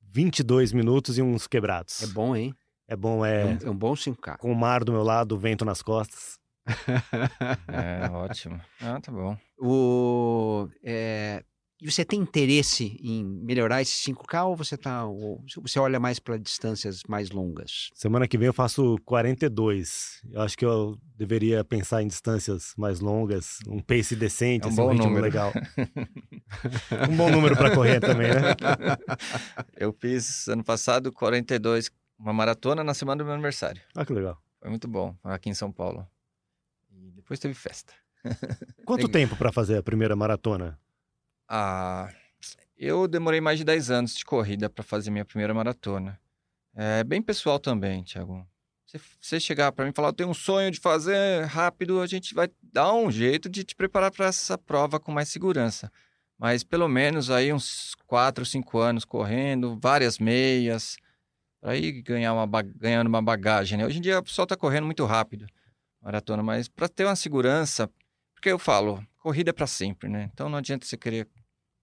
22 0.00 0.72
minutos 0.72 1.18
e 1.18 1.22
uns 1.22 1.48
quebrados. 1.48 2.00
É 2.00 2.06
bom, 2.06 2.36
hein? 2.36 2.54
É 2.86 2.94
bom, 2.94 3.26
é. 3.26 3.42
É 3.42 3.44
um, 3.44 3.58
é 3.66 3.70
um 3.70 3.76
bom 3.76 3.94
5K. 3.94 4.38
Com 4.38 4.52
o 4.52 4.56
mar 4.56 4.84
do 4.84 4.92
meu 4.92 5.02
lado, 5.02 5.34
o 5.34 5.38
vento 5.38 5.64
nas 5.64 5.82
costas. 5.82 6.38
é, 7.66 8.08
ótimo. 8.08 8.60
Ah, 8.80 9.00
tá 9.00 9.10
bom. 9.10 9.36
O, 9.58 10.68
é, 10.80 11.42
e 11.82 11.90
você 11.90 12.04
tem 12.04 12.20
interesse 12.20 12.98
em 13.02 13.24
melhorar 13.24 13.80
esse 13.80 14.12
5K 14.12 14.46
ou 14.46 14.56
você 14.56 14.76
tá 14.76 15.06
ou 15.06 15.42
você 15.62 15.78
olha 15.78 15.98
mais 15.98 16.18
para 16.18 16.36
distâncias 16.36 17.02
mais 17.08 17.30
longas? 17.30 17.90
Semana 17.94 18.28
que 18.28 18.36
vem 18.36 18.46
eu 18.46 18.52
faço 18.52 18.98
42. 19.04 20.20
Eu 20.30 20.42
acho 20.42 20.58
que 20.58 20.64
eu 20.64 20.98
deveria 21.16 21.64
pensar 21.64 22.02
em 22.02 22.06
distâncias 22.06 22.74
mais 22.76 23.00
longas, 23.00 23.58
um 23.66 23.80
pace 23.80 24.14
decente, 24.14 24.64
é 24.64 24.66
um, 24.66 24.68
assim, 24.68 24.76
bom 24.76 24.90
um 24.90 24.94
número 24.94 25.22
legal. 25.22 25.52
um 27.10 27.16
bom 27.16 27.30
número 27.30 27.56
para 27.56 27.74
correr 27.74 28.00
também, 28.00 28.28
né? 28.28 28.54
Eu 29.76 29.92
fiz 29.92 30.48
ano 30.48 30.62
passado 30.62 31.10
42, 31.10 31.90
uma 32.18 32.32
maratona 32.32 32.84
na 32.84 32.92
semana 32.92 33.18
do 33.18 33.24
meu 33.24 33.34
aniversário. 33.34 33.80
Ah, 33.94 34.04
que 34.04 34.12
legal. 34.12 34.38
Foi 34.60 34.68
muito 34.68 34.86
bom, 34.86 35.16
aqui 35.24 35.48
em 35.48 35.54
São 35.54 35.72
Paulo. 35.72 36.06
E 36.92 37.10
depois 37.12 37.40
teve 37.40 37.54
festa. 37.54 37.94
Quanto 38.84 39.08
tempo 39.08 39.34
para 39.36 39.50
fazer 39.50 39.78
a 39.78 39.82
primeira 39.82 40.14
maratona? 40.14 40.78
Ah, 41.52 42.08
eu 42.78 43.08
demorei 43.08 43.40
mais 43.40 43.58
de 43.58 43.64
10 43.64 43.90
anos 43.90 44.14
de 44.14 44.24
corrida 44.24 44.70
para 44.70 44.84
fazer 44.84 45.10
minha 45.10 45.24
primeira 45.24 45.52
maratona. 45.52 46.16
É 46.72 47.02
bem 47.02 47.20
pessoal 47.20 47.58
também, 47.58 48.04
Thiago. 48.04 48.46
Se 48.86 49.00
você 49.20 49.40
chegar 49.40 49.72
para 49.72 49.84
mim 49.84 49.90
e 49.90 49.94
falar, 49.94 50.10
eu 50.10 50.12
tenho 50.12 50.28
um 50.28 50.34
sonho 50.34 50.70
de 50.70 50.78
fazer 50.78 51.44
rápido, 51.46 52.00
a 52.00 52.06
gente 52.06 52.34
vai 52.34 52.48
dar 52.62 52.92
um 52.94 53.10
jeito 53.10 53.48
de 53.48 53.64
te 53.64 53.74
preparar 53.74 54.12
para 54.12 54.26
essa 54.26 54.56
prova 54.56 55.00
com 55.00 55.10
mais 55.10 55.28
segurança. 55.28 55.90
Mas 56.38 56.62
pelo 56.62 56.86
menos 56.86 57.32
aí 57.32 57.52
uns 57.52 57.96
4, 58.06 58.46
5 58.46 58.78
anos 58.78 59.04
correndo, 59.04 59.76
várias 59.82 60.20
meias, 60.20 60.98
para 61.60 61.76
ir 61.76 62.00
ganhar 62.02 62.32
uma, 62.32 62.62
ganhando 62.62 63.08
uma 63.08 63.20
bagagem. 63.20 63.76
Né? 63.76 63.84
Hoje 63.86 63.98
em 63.98 64.02
dia 64.02 64.20
o 64.20 64.22
pessoal 64.22 64.44
está 64.44 64.56
correndo 64.56 64.84
muito 64.84 65.04
rápido, 65.04 65.48
maratona, 66.00 66.44
mas 66.44 66.68
para 66.68 66.88
ter 66.88 67.06
uma 67.06 67.16
segurança, 67.16 67.90
porque 68.34 68.50
eu 68.50 68.58
falo, 68.58 69.04
corrida 69.18 69.50
é 69.50 69.52
para 69.52 69.66
sempre, 69.66 70.08
né? 70.08 70.30
Então 70.32 70.48
não 70.48 70.58
adianta 70.58 70.86
você 70.86 70.96
querer 70.96 71.28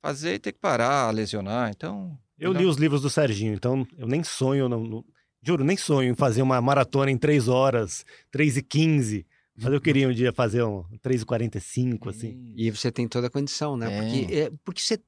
fazer 0.08 0.36
e 0.36 0.40
ter 0.40 0.54
que 0.54 0.60
parar, 0.60 1.14
lesionar. 1.14 1.70
Então. 1.70 2.18
Eu 2.40 2.54
li 2.54 2.66
os 2.66 2.78
livros 2.78 3.02
do 3.02 3.10
Serginho, 3.10 3.54
então 3.54 3.86
eu 3.98 4.08
nem 4.08 4.24
sonho, 4.24 4.70
não, 4.70 4.82
não, 4.84 5.06
juro, 5.42 5.64
nem 5.64 5.76
sonho 5.76 6.12
em 6.12 6.16
fazer 6.16 6.42
uma 6.42 6.62
maratona 6.62 7.12
em 7.12 7.18
3 7.18 7.48
horas, 7.48 8.06
3 8.32 8.58
e 8.58 8.62
15. 8.62 9.26
Mas 9.60 9.74
eu 9.74 9.82
queria 9.82 10.08
um 10.08 10.14
dia 10.14 10.32
fazer 10.32 10.64
um 10.64 10.84
3,45, 11.04 12.10
assim. 12.10 12.54
E 12.56 12.70
você 12.70 12.92
tem 12.92 13.08
toda 13.08 13.26
a 13.26 13.30
condição, 13.30 13.76
né? 13.76 13.92
É. 13.92 14.02
Porque, 14.02 14.34
é, 14.36 14.52
porque 14.64 14.82
você, 14.82 15.02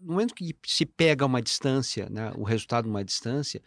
no 0.00 0.12
momento 0.12 0.32
que 0.32 0.54
se 0.64 0.86
pega 0.86 1.26
uma 1.26 1.42
distância, 1.42 2.08
né, 2.08 2.32
o 2.36 2.44
resultado 2.44 2.84
de 2.84 2.90
uma 2.90 3.04
distância, 3.04 3.60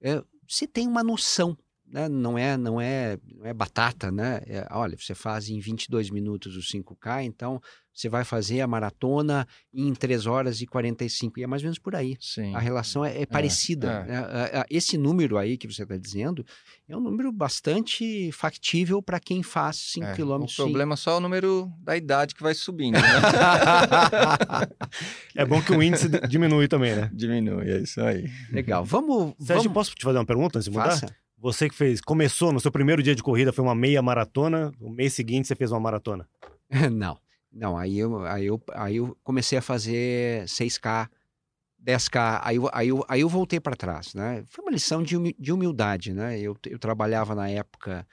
é, 0.00 0.22
você 0.48 0.68
tem 0.68 0.86
uma 0.86 1.02
noção 1.02 1.58
né? 1.88 2.08
não 2.08 2.36
é 2.36 2.56
não 2.56 2.80
é 2.80 3.18
não 3.34 3.46
é 3.46 3.54
batata, 3.54 4.10
né? 4.10 4.40
É, 4.46 4.66
olha, 4.70 4.96
você 4.96 5.14
faz 5.14 5.48
em 5.48 5.60
22 5.60 6.10
minutos 6.10 6.56
o 6.56 6.60
5K, 6.60 7.24
então 7.24 7.60
você 7.96 8.10
vai 8.10 8.24
fazer 8.24 8.60
a 8.60 8.66
maratona 8.66 9.48
em 9.72 9.94
3 9.94 10.26
horas 10.26 10.60
e 10.60 10.66
45. 10.66 11.40
E 11.40 11.42
é 11.42 11.46
mais 11.46 11.62
ou 11.62 11.66
menos 11.66 11.78
por 11.78 11.96
aí. 11.96 12.14
Sim. 12.20 12.54
A 12.54 12.58
relação 12.58 13.02
é, 13.02 13.16
é, 13.16 13.22
é 13.22 13.26
parecida. 13.26 14.04
É. 14.06 14.12
Né? 14.12 14.64
Esse 14.68 14.98
número 14.98 15.38
aí 15.38 15.56
que 15.56 15.66
você 15.66 15.82
está 15.82 15.96
dizendo 15.96 16.44
é 16.86 16.94
um 16.94 17.00
número 17.00 17.32
bastante 17.32 18.30
factível 18.32 19.00
para 19.00 19.18
quem 19.18 19.42
faz 19.42 19.76
5 19.76 20.14
km. 20.14 20.20
É, 20.20 20.44
o 20.44 20.56
problema 20.56 20.92
é 20.92 20.96
só 20.96 21.16
o 21.16 21.20
número 21.20 21.72
da 21.78 21.96
idade 21.96 22.34
que 22.34 22.42
vai 22.42 22.54
subindo. 22.54 22.94
Né? 22.94 23.00
é 25.34 25.44
bom 25.46 25.62
que 25.62 25.72
o 25.72 25.82
índice 25.82 26.10
diminui 26.28 26.68
também, 26.68 26.94
né? 26.94 27.10
Diminui, 27.14 27.70
é 27.70 27.78
isso 27.78 28.00
aí. 28.02 28.30
Legal. 28.52 28.84
Vamos. 28.84 29.32
Sérgio, 29.38 29.64
vamos... 29.64 29.72
posso 29.72 29.94
te 29.94 30.04
fazer 30.04 30.18
uma 30.18 30.26
pergunta 30.26 30.58
antes 30.58 30.66
de 30.66 30.70
mudar? 30.70 30.90
Faça. 30.90 31.16
Você 31.38 31.68
que 31.68 31.74
fez, 31.74 32.00
começou 32.00 32.52
no 32.52 32.60
seu 32.60 32.72
primeiro 32.72 33.02
dia 33.02 33.14
de 33.14 33.22
corrida, 33.22 33.52
foi 33.52 33.64
uma 33.64 33.74
meia 33.74 34.02
maratona, 34.02 34.72
no 34.80 34.90
mês 34.90 35.12
seguinte 35.12 35.46
você 35.46 35.54
fez 35.54 35.70
uma 35.70 35.80
maratona? 35.80 36.26
Não, 36.92 37.18
não, 37.56 37.76
aí 37.76 37.98
eu, 37.98 38.24
aí 38.26 38.46
eu, 38.46 38.62
aí 38.74 38.96
eu 38.96 39.16
comecei 39.24 39.56
a 39.56 39.62
fazer 39.62 40.44
6K, 40.44 41.08
10K, 41.82 42.40
aí 42.42 42.56
eu, 42.56 42.70
aí 42.72 42.88
eu, 42.88 43.04
aí 43.08 43.20
eu 43.22 43.28
voltei 43.28 43.58
para 43.58 43.74
trás, 43.74 44.12
né? 44.12 44.44
Foi 44.46 44.62
uma 44.62 44.70
lição 44.70 45.02
de 45.02 45.52
humildade, 45.52 46.12
né? 46.12 46.38
Eu, 46.38 46.56
eu 46.66 46.78
trabalhava 46.78 47.34
na 47.34 47.48
época 47.48 48.06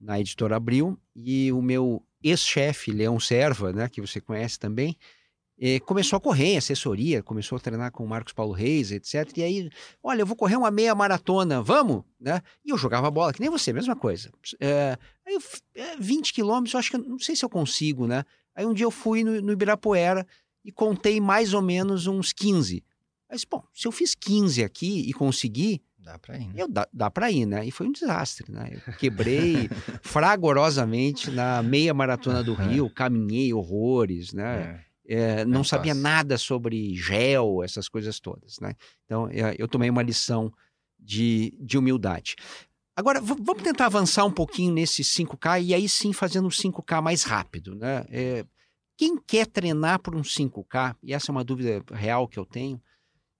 na 0.00 0.18
editora 0.18 0.56
Abril 0.56 0.98
e 1.14 1.52
o 1.52 1.62
meu 1.62 2.02
ex-chefe, 2.22 2.90
Leão 2.90 3.20
Serva, 3.20 3.72
né, 3.72 3.88
que 3.88 4.00
você 4.00 4.20
conhece 4.20 4.58
também, 4.58 4.96
e 5.56 5.78
começou 5.80 6.16
a 6.16 6.20
correr 6.20 6.56
assessoria, 6.56 7.22
começou 7.22 7.56
a 7.56 7.60
treinar 7.60 7.92
com 7.92 8.04
o 8.04 8.08
Marcos 8.08 8.32
Paulo 8.32 8.52
Reis, 8.52 8.90
etc. 8.90 9.30
E 9.36 9.42
aí, 9.44 9.70
olha, 10.02 10.22
eu 10.22 10.26
vou 10.26 10.34
correr 10.34 10.56
uma 10.56 10.72
meia 10.72 10.92
maratona, 10.92 11.62
vamos? 11.62 12.02
Né? 12.18 12.42
E 12.64 12.70
eu 12.70 12.78
jogava 12.78 13.08
bola, 13.12 13.32
que 13.32 13.40
nem 13.40 13.50
você, 13.50 13.72
mesma 13.72 13.94
coisa. 13.94 14.32
É, 14.58 14.98
aí, 15.24 15.38
20 16.00 16.30
é, 16.30 16.32
quilômetros, 16.34 16.74
eu 16.74 16.80
acho 16.80 16.90
que, 16.90 16.98
não 16.98 17.18
sei 17.18 17.36
se 17.36 17.44
eu 17.44 17.48
consigo, 17.48 18.08
né? 18.08 18.24
Aí 18.54 18.66
um 18.66 18.74
dia 18.74 18.86
eu 18.86 18.90
fui 18.90 19.24
no, 19.24 19.40
no 19.40 19.52
Ibirapuera 19.52 20.26
e 20.64 20.70
contei 20.70 21.20
mais 21.20 21.54
ou 21.54 21.62
menos 21.62 22.06
uns 22.06 22.32
15. 22.32 22.84
Mas, 23.30 23.44
bom, 23.44 23.62
se 23.72 23.88
eu 23.88 23.92
fiz 23.92 24.14
15 24.14 24.62
aqui 24.62 25.08
e 25.08 25.12
consegui, 25.12 25.82
Dá 26.02 26.18
pra 26.18 26.36
ir, 26.36 26.48
né? 26.48 26.54
Eu, 26.56 26.68
dá, 26.68 26.88
dá 26.92 27.10
pra 27.10 27.30
ir, 27.30 27.46
né? 27.46 27.64
E 27.64 27.70
foi 27.70 27.86
um 27.86 27.92
desastre, 27.92 28.50
né? 28.50 28.70
Eu 28.72 28.92
quebrei 28.94 29.68
fragorosamente 30.02 31.30
na 31.30 31.62
meia 31.62 31.94
maratona 31.94 32.42
do 32.42 32.54
Rio, 32.54 32.90
caminhei 32.90 33.54
horrores, 33.54 34.32
né? 34.32 34.84
É. 34.88 34.92
É, 35.04 35.44
não, 35.44 35.64
sabia 35.64 35.94
nada 35.94 36.38
sobre 36.38 36.94
gel, 36.94 37.62
essas 37.62 37.88
coisas 37.88 38.20
todas, 38.20 38.58
né? 38.60 38.74
Então, 39.04 39.28
é, 39.28 39.54
eu 39.58 39.66
tomei 39.66 39.90
uma 39.90 40.02
lição 40.02 40.52
de, 40.98 41.56
de 41.60 41.76
humildade. 41.76 42.36
Agora, 42.94 43.20
vamos 43.20 43.62
tentar 43.62 43.86
avançar 43.86 44.24
um 44.24 44.30
pouquinho 44.30 44.72
nesse 44.72 45.02
5K 45.02 45.62
e 45.62 45.74
aí 45.74 45.88
sim 45.88 46.12
fazendo 46.12 46.46
um 46.46 46.50
5K 46.50 47.00
mais 47.00 47.22
rápido, 47.22 47.74
né? 47.74 48.04
É, 48.10 48.44
quem 48.96 49.18
quer 49.18 49.46
treinar 49.46 49.98
por 49.98 50.14
um 50.14 50.20
5K, 50.20 50.96
e 51.02 51.14
essa 51.14 51.30
é 51.30 51.32
uma 51.32 51.42
dúvida 51.42 51.82
real 51.90 52.28
que 52.28 52.38
eu 52.38 52.44
tenho, 52.44 52.80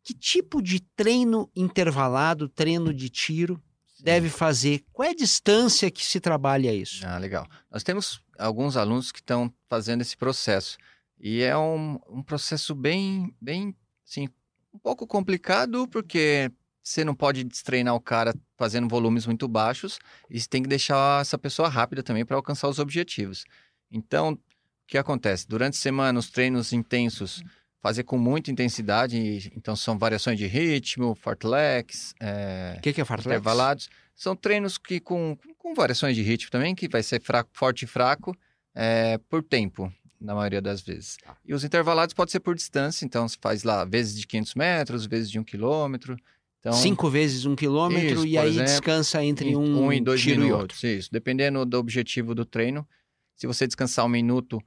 que 0.03 0.15
tipo 0.15 0.63
de 0.63 0.81
treino 0.81 1.51
intervalado, 1.55 2.49
treino 2.49 2.95
de 2.95 3.11
tiro, 3.11 3.63
deve 4.01 4.29
fazer? 4.29 4.85
Qual 4.93 5.07
é 5.07 5.13
a 5.13 5.15
distância 5.15 5.91
que 5.91 6.05
se 6.05 6.19
trabalha 6.19 6.75
isso? 6.75 7.07
Ah, 7.07 7.19
legal. 7.19 7.47
Nós 7.71 7.83
temos 7.83 8.23
alguns 8.39 8.77
alunos 8.77 9.13
que 9.13 9.21
estão 9.21 9.53
fazendo 9.69 10.01
esse 10.01 10.17
processo. 10.17 10.79
E 11.21 11.43
é 11.43 11.57
um, 11.57 12.01
um 12.09 12.23
processo 12.23 12.75
bem, 12.75 13.33
bem, 13.41 13.77
assim, 14.05 14.29
um 14.75 14.79
pouco 14.79 15.07
complicado, 15.07 15.87
porque 15.87 16.51
você 16.83 17.05
não 17.05 17.15
pode 17.15 17.45
treinar 17.63 17.95
o 17.95 18.01
cara 18.01 18.35
fazendo 18.57 18.89
volumes 18.89 19.27
muito 19.27 19.47
baixos 19.47 19.99
e 20.29 20.41
você 20.41 20.49
tem 20.49 20.63
que 20.63 20.69
deixar 20.69 21.21
essa 21.21 21.39
pessoa 21.39 21.69
rápida 21.69 22.03
também 22.03 22.25
para 22.25 22.37
alcançar 22.37 22.69
os 22.69 22.79
objetivos. 22.79 23.45
Então, 23.91 24.33
o 24.33 24.39
que 24.87 24.99
acontece? 24.99 25.47
Durante 25.47 25.75
a 25.75 25.81
semana, 25.81 26.19
os 26.19 26.31
treinos 26.31 26.73
intensos, 26.73 27.43
fazer 27.81 28.05
com 28.05 28.19
muita 28.19 28.51
intensidade, 28.51 29.53
então 29.57 29.77
são 29.77 29.99
variações 29.99 30.39
de 30.39 30.47
ritmo, 30.47 31.15
fartleks, 31.15 32.15
é, 32.21 32.79
que, 32.83 32.93
que 32.93 33.01
é 33.01 33.05
fartleks? 33.05 33.27
intervalados. 33.27 33.89
São 34.15 34.37
treinos 34.37 34.79
que 34.79 35.01
com, 35.01 35.37
com 35.59 35.75
variações 35.75 36.17
de 36.17 36.23
ritmo 36.23 36.51
também, 36.51 36.75
que 36.75 36.89
vai 36.89 37.03
ser 37.03 37.21
fraco, 37.21 37.51
forte 37.53 37.85
e 37.85 37.89
fraco 37.89 38.37
é, 38.75 39.19
por 39.29 39.43
tempo 39.43 39.93
na 40.21 40.35
maioria 40.35 40.63
das 40.63 40.81
vezes. 40.81 41.17
Tá. 41.17 41.37
E 41.45 41.53
os 41.53 41.65
intervalados 41.65 42.15
pode 42.15 42.31
ser 42.31 42.41
por 42.41 42.55
distância, 42.55 43.05
então 43.05 43.27
se 43.27 43.37
faz 43.41 43.65
lá 43.65 43.85
vezes 43.85 44.17
de 44.17 44.27
500 44.27 44.55
metros, 44.55 45.07
vezes 45.07 45.31
de 45.31 45.39
um 45.39 45.45
quilômetro. 45.45 46.17
Então, 46.63 46.73
Cinco 46.75 47.11
vezes 47.11 47.45
um 47.45 47.57
quilômetro 47.57 48.19
isso, 48.19 48.27
e 48.27 48.39
aí 48.39 48.51
exemplo, 48.51 48.67
descansa 48.67 49.25
entre 49.25 49.57
um, 49.57 49.87
um 49.87 49.93
e 49.93 50.01
dois 50.01 50.21
tiro 50.21 50.43
minutos. 50.43 50.81
E 50.81 50.87
outro. 50.87 50.99
Isso, 50.99 51.09
dependendo 51.11 51.67
do 51.67 51.77
objetivo 51.77 52.37
do 52.37 52.45
treino. 52.45 52.87
Se 53.35 53.49
você 53.49 53.67
descansar 53.67 54.05
um 54.05 54.09
minuto, 54.09 54.63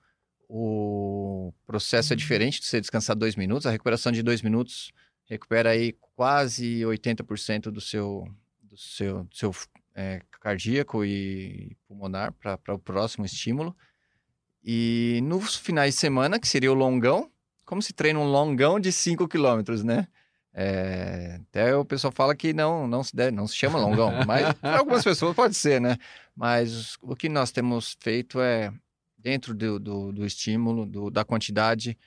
o 0.49 1.53
processo 1.65 2.12
é 2.12 2.15
diferente 2.17 2.60
de 2.60 2.65
você 2.65 2.81
descansar 2.81 3.15
dois 3.15 3.38
minutos. 3.38 3.65
A 3.65 3.71
recuperação 3.71 4.12
de 4.12 4.21
dois 4.21 4.41
minutos 4.41 4.91
recupera 5.23 5.69
aí 5.69 5.95
quase 6.15 6.81
80% 6.81 7.71
do 7.71 7.79
seu, 7.79 8.27
do 8.62 8.75
seu, 8.75 9.23
do 9.23 9.36
seu 9.36 9.55
é, 9.95 10.21
cardíaco 10.41 11.05
e 11.05 11.77
pulmonar 11.88 12.34
para 12.34 12.73
o 12.73 12.79
próximo 12.79 13.25
estímulo. 13.25 13.73
E 14.62 15.21
nos 15.23 15.55
finais 15.55 15.93
de 15.93 15.99
semana, 16.01 16.41
que 16.41 16.47
seria 16.47 16.73
o 16.73 16.75
longão, 16.75 17.31
como 17.63 17.81
se 17.81 17.93
treina 17.93 18.19
um 18.19 18.29
longão 18.29 18.81
de 18.81 18.91
5 18.91 19.29
quilômetros, 19.29 19.81
né? 19.81 20.10
É, 20.58 21.41
até 21.50 21.76
o 21.76 21.84
pessoal 21.84 22.13
fala 22.13 22.34
que 22.34 22.54
não, 22.54 22.88
não 22.88 23.04
se 23.04 23.13
deve, 23.13 23.32
não 23.32 23.46
se 23.46 23.56
chama 23.56 23.78
longão, 23.78 24.10
mas 24.26 24.54
para 24.54 24.80
algumas 24.80 25.04
pessoas 25.04 25.36
pode 25.36 25.54
ser, 25.54 25.82
né? 25.82 25.98
Mas 26.34 26.98
o 27.02 27.13
que 27.13 27.28
nós 27.28 27.52
temos 27.52 27.98
feito 28.00 28.39
é, 28.39 28.74
dentro 29.18 29.54
do, 29.54 29.78
do, 29.78 30.13
do 30.13 30.26
estímulo, 30.26 30.86
do, 30.86 31.10
da 31.10 31.26
quantidade, 31.26 31.98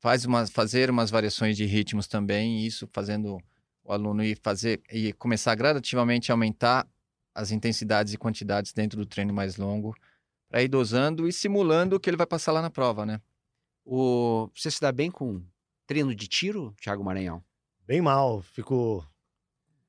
faz 0.00 0.26
uma, 0.26 0.46
fazer 0.46 0.90
umas 0.90 1.10
variações 1.10 1.56
de 1.56 1.64
ritmos 1.64 2.06
também, 2.06 2.66
isso 2.66 2.86
fazendo 2.92 3.38
o 3.82 3.90
aluno 3.90 4.22
ir 4.22 4.38
fazer 4.42 4.82
e 4.92 5.14
começar 5.14 5.54
gradativamente 5.54 6.30
a 6.30 6.34
aumentar 6.34 6.86
as 7.34 7.50
intensidades 7.50 8.12
e 8.12 8.18
quantidades 8.18 8.74
dentro 8.74 8.98
do 8.98 9.06
treino 9.06 9.32
mais 9.32 9.56
longo, 9.56 9.94
para 10.50 10.62
ir 10.62 10.68
dosando 10.68 11.26
e 11.26 11.32
simulando 11.32 11.96
o 11.96 12.00
que 12.00 12.10
ele 12.10 12.18
vai 12.18 12.26
passar 12.26 12.52
lá 12.52 12.60
na 12.60 12.68
prova, 12.68 13.06
né? 13.06 13.18
O... 13.82 14.50
Você 14.54 14.70
se 14.70 14.80
dá 14.80 14.92
bem 14.92 15.10
com 15.10 15.42
treino 15.86 16.14
de 16.14 16.28
tiro, 16.28 16.74
Thiago 16.82 17.02
Maranhão? 17.02 17.42
Bem 17.88 18.02
mal, 18.02 18.42
fico... 18.42 19.02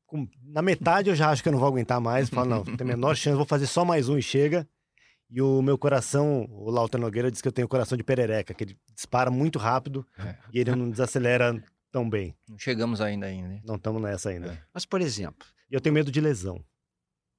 Com... 0.08 0.26
Na 0.42 0.62
metade 0.62 1.10
eu 1.10 1.16
já 1.16 1.30
acho 1.30 1.44
que 1.44 1.50
eu 1.50 1.52
não 1.52 1.60
vou 1.60 1.68
aguentar 1.68 2.00
mais, 2.00 2.30
falo, 2.30 2.50
não, 2.50 2.64
tem 2.64 2.78
a 2.80 2.84
menor 2.86 3.14
chance, 3.14 3.36
vou 3.36 3.46
fazer 3.46 3.68
só 3.68 3.84
mais 3.84 4.08
um 4.08 4.18
e 4.18 4.22
chega. 4.24 4.66
E 5.30 5.42
o 5.42 5.62
meu 5.62 5.78
coração, 5.78 6.48
o 6.50 6.72
Lauter 6.72 7.00
Nogueira 7.00 7.30
diz 7.30 7.42
que 7.42 7.48
eu 7.48 7.52
tenho 7.52 7.68
coração 7.68 7.98
de 7.98 8.04
perereca, 8.04 8.54
que 8.54 8.64
ele 8.64 8.80
dispara 8.96 9.30
muito 9.30 9.60
rápido 9.60 10.08
é. 10.18 10.36
e 10.54 10.60
ele 10.60 10.74
não 10.74 10.90
desacelera 10.90 11.62
tão 11.92 12.10
bem. 12.10 12.34
Não 12.48 12.58
chegamos 12.58 13.02
ainda 13.02 13.26
ainda, 13.26 13.50
né? 13.50 13.62
Não 13.66 13.76
estamos 13.76 14.02
nessa 14.02 14.30
ainda. 14.30 14.54
É. 14.54 14.64
Mas, 14.74 14.86
por 14.86 15.02
exemplo... 15.02 15.46
E 15.70 15.76
eu 15.76 15.82
tenho 15.82 15.94
medo 15.94 16.10
de 16.12 16.22
lesão. 16.22 16.64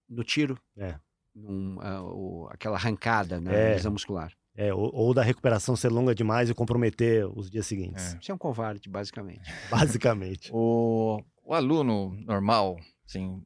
No 0.06 0.22
tiro? 0.22 0.60
É 0.76 0.94
num, 1.34 1.78
uh, 1.78 2.48
aquela 2.50 2.76
arrancada 2.76 3.40
né, 3.40 3.76
é, 3.76 3.88
muscular. 3.88 4.32
É, 4.62 4.74
ou, 4.74 4.90
ou, 4.94 5.14
da 5.14 5.22
recuperação 5.22 5.74
ser 5.74 5.88
longa 5.88 6.14
demais 6.14 6.50
e 6.50 6.54
comprometer 6.54 7.26
os 7.34 7.48
dias 7.50 7.66
seguintes. 7.66 8.14
É. 8.14 8.18
Você 8.20 8.30
é 8.30 8.34
um 8.34 8.38
covarde, 8.38 8.88
basicamente. 8.90 9.40
basicamente. 9.70 10.50
o, 10.52 11.22
o 11.42 11.54
aluno 11.54 12.14
normal, 12.26 12.78
assim, 13.06 13.42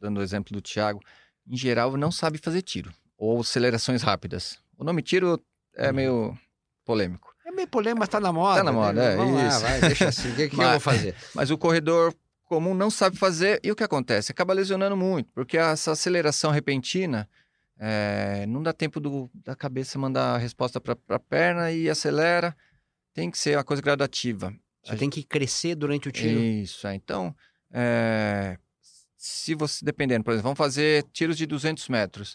dando 0.00 0.18
o 0.18 0.22
exemplo 0.22 0.52
do 0.52 0.60
Thiago, 0.60 1.00
em 1.46 1.56
geral 1.56 1.96
não 1.96 2.10
sabe 2.10 2.38
fazer 2.38 2.62
tiro 2.62 2.92
ou 3.16 3.40
acelerações 3.40 4.02
rápidas. 4.02 4.58
O 4.76 4.82
nome 4.82 5.00
tiro 5.02 5.40
é 5.76 5.88
Uhum. 5.88 5.94
meio 5.94 6.38
polêmico. 6.84 7.32
É 7.46 7.52
meio 7.52 7.68
polêmico, 7.68 8.00
mas 8.00 8.08
tá 8.08 8.18
na 8.18 8.32
moda. 8.32 8.58
Tá 8.58 8.64
na 8.64 8.72
moda, 8.72 8.92
né? 9.00 9.12
é, 9.14 9.16
Vamos 9.16 9.34
lá, 9.34 9.46
isso. 9.48 9.60
vai, 9.60 9.80
deixa 9.80 10.08
assim. 10.08 10.32
O 10.32 10.34
que, 10.36 10.48
que 10.48 10.54
eu 10.56 10.58
Mas- 10.58 10.70
vou 10.72 10.80
fazer? 10.80 11.14
Mas 11.34 11.50
o 11.52 11.56
corredor 11.58 12.12
comum 12.46 12.74
não 12.74 12.90
sabe 12.90 13.16
fazer 13.16 13.60
e 13.62 13.70
o 13.70 13.76
que 13.76 13.84
acontece? 13.84 14.32
Acaba 14.32 14.52
lesionando 14.52 14.96
muito, 14.96 15.30
porque 15.32 15.56
essa 15.56 15.92
aceleração 15.92 16.50
repentina 16.50 17.28
é, 17.78 18.46
não 18.46 18.62
dá 18.62 18.72
tempo 18.72 19.00
do- 19.00 19.30
da 19.34 19.56
cabeça 19.56 19.98
mandar 19.98 20.34
a 20.34 20.38
resposta 20.38 20.80
para 20.80 20.96
a 21.08 21.18
perna 21.18 21.70
e 21.72 21.88
acelera. 21.88 22.56
Tem 23.14 23.30
que 23.30 23.38
ser 23.38 23.56
uma 23.56 23.64
coisa 23.64 23.82
gradativa. 23.82 24.54
Você 24.84 24.96
tem 24.96 25.10
que 25.10 25.22
crescer 25.22 25.74
durante 25.74 26.08
o 26.08 26.12
tiro. 26.12 26.40
Isso, 26.40 26.86
é. 26.86 26.94
então, 26.94 27.34
é, 27.72 28.56
se 29.16 29.54
você, 29.54 29.84
dependendo, 29.84 30.24
por 30.24 30.32
exemplo, 30.32 30.44
vamos 30.44 30.58
fazer 30.58 31.04
tiros 31.12 31.36
de 31.36 31.46
200 31.46 31.88
metros. 31.88 32.34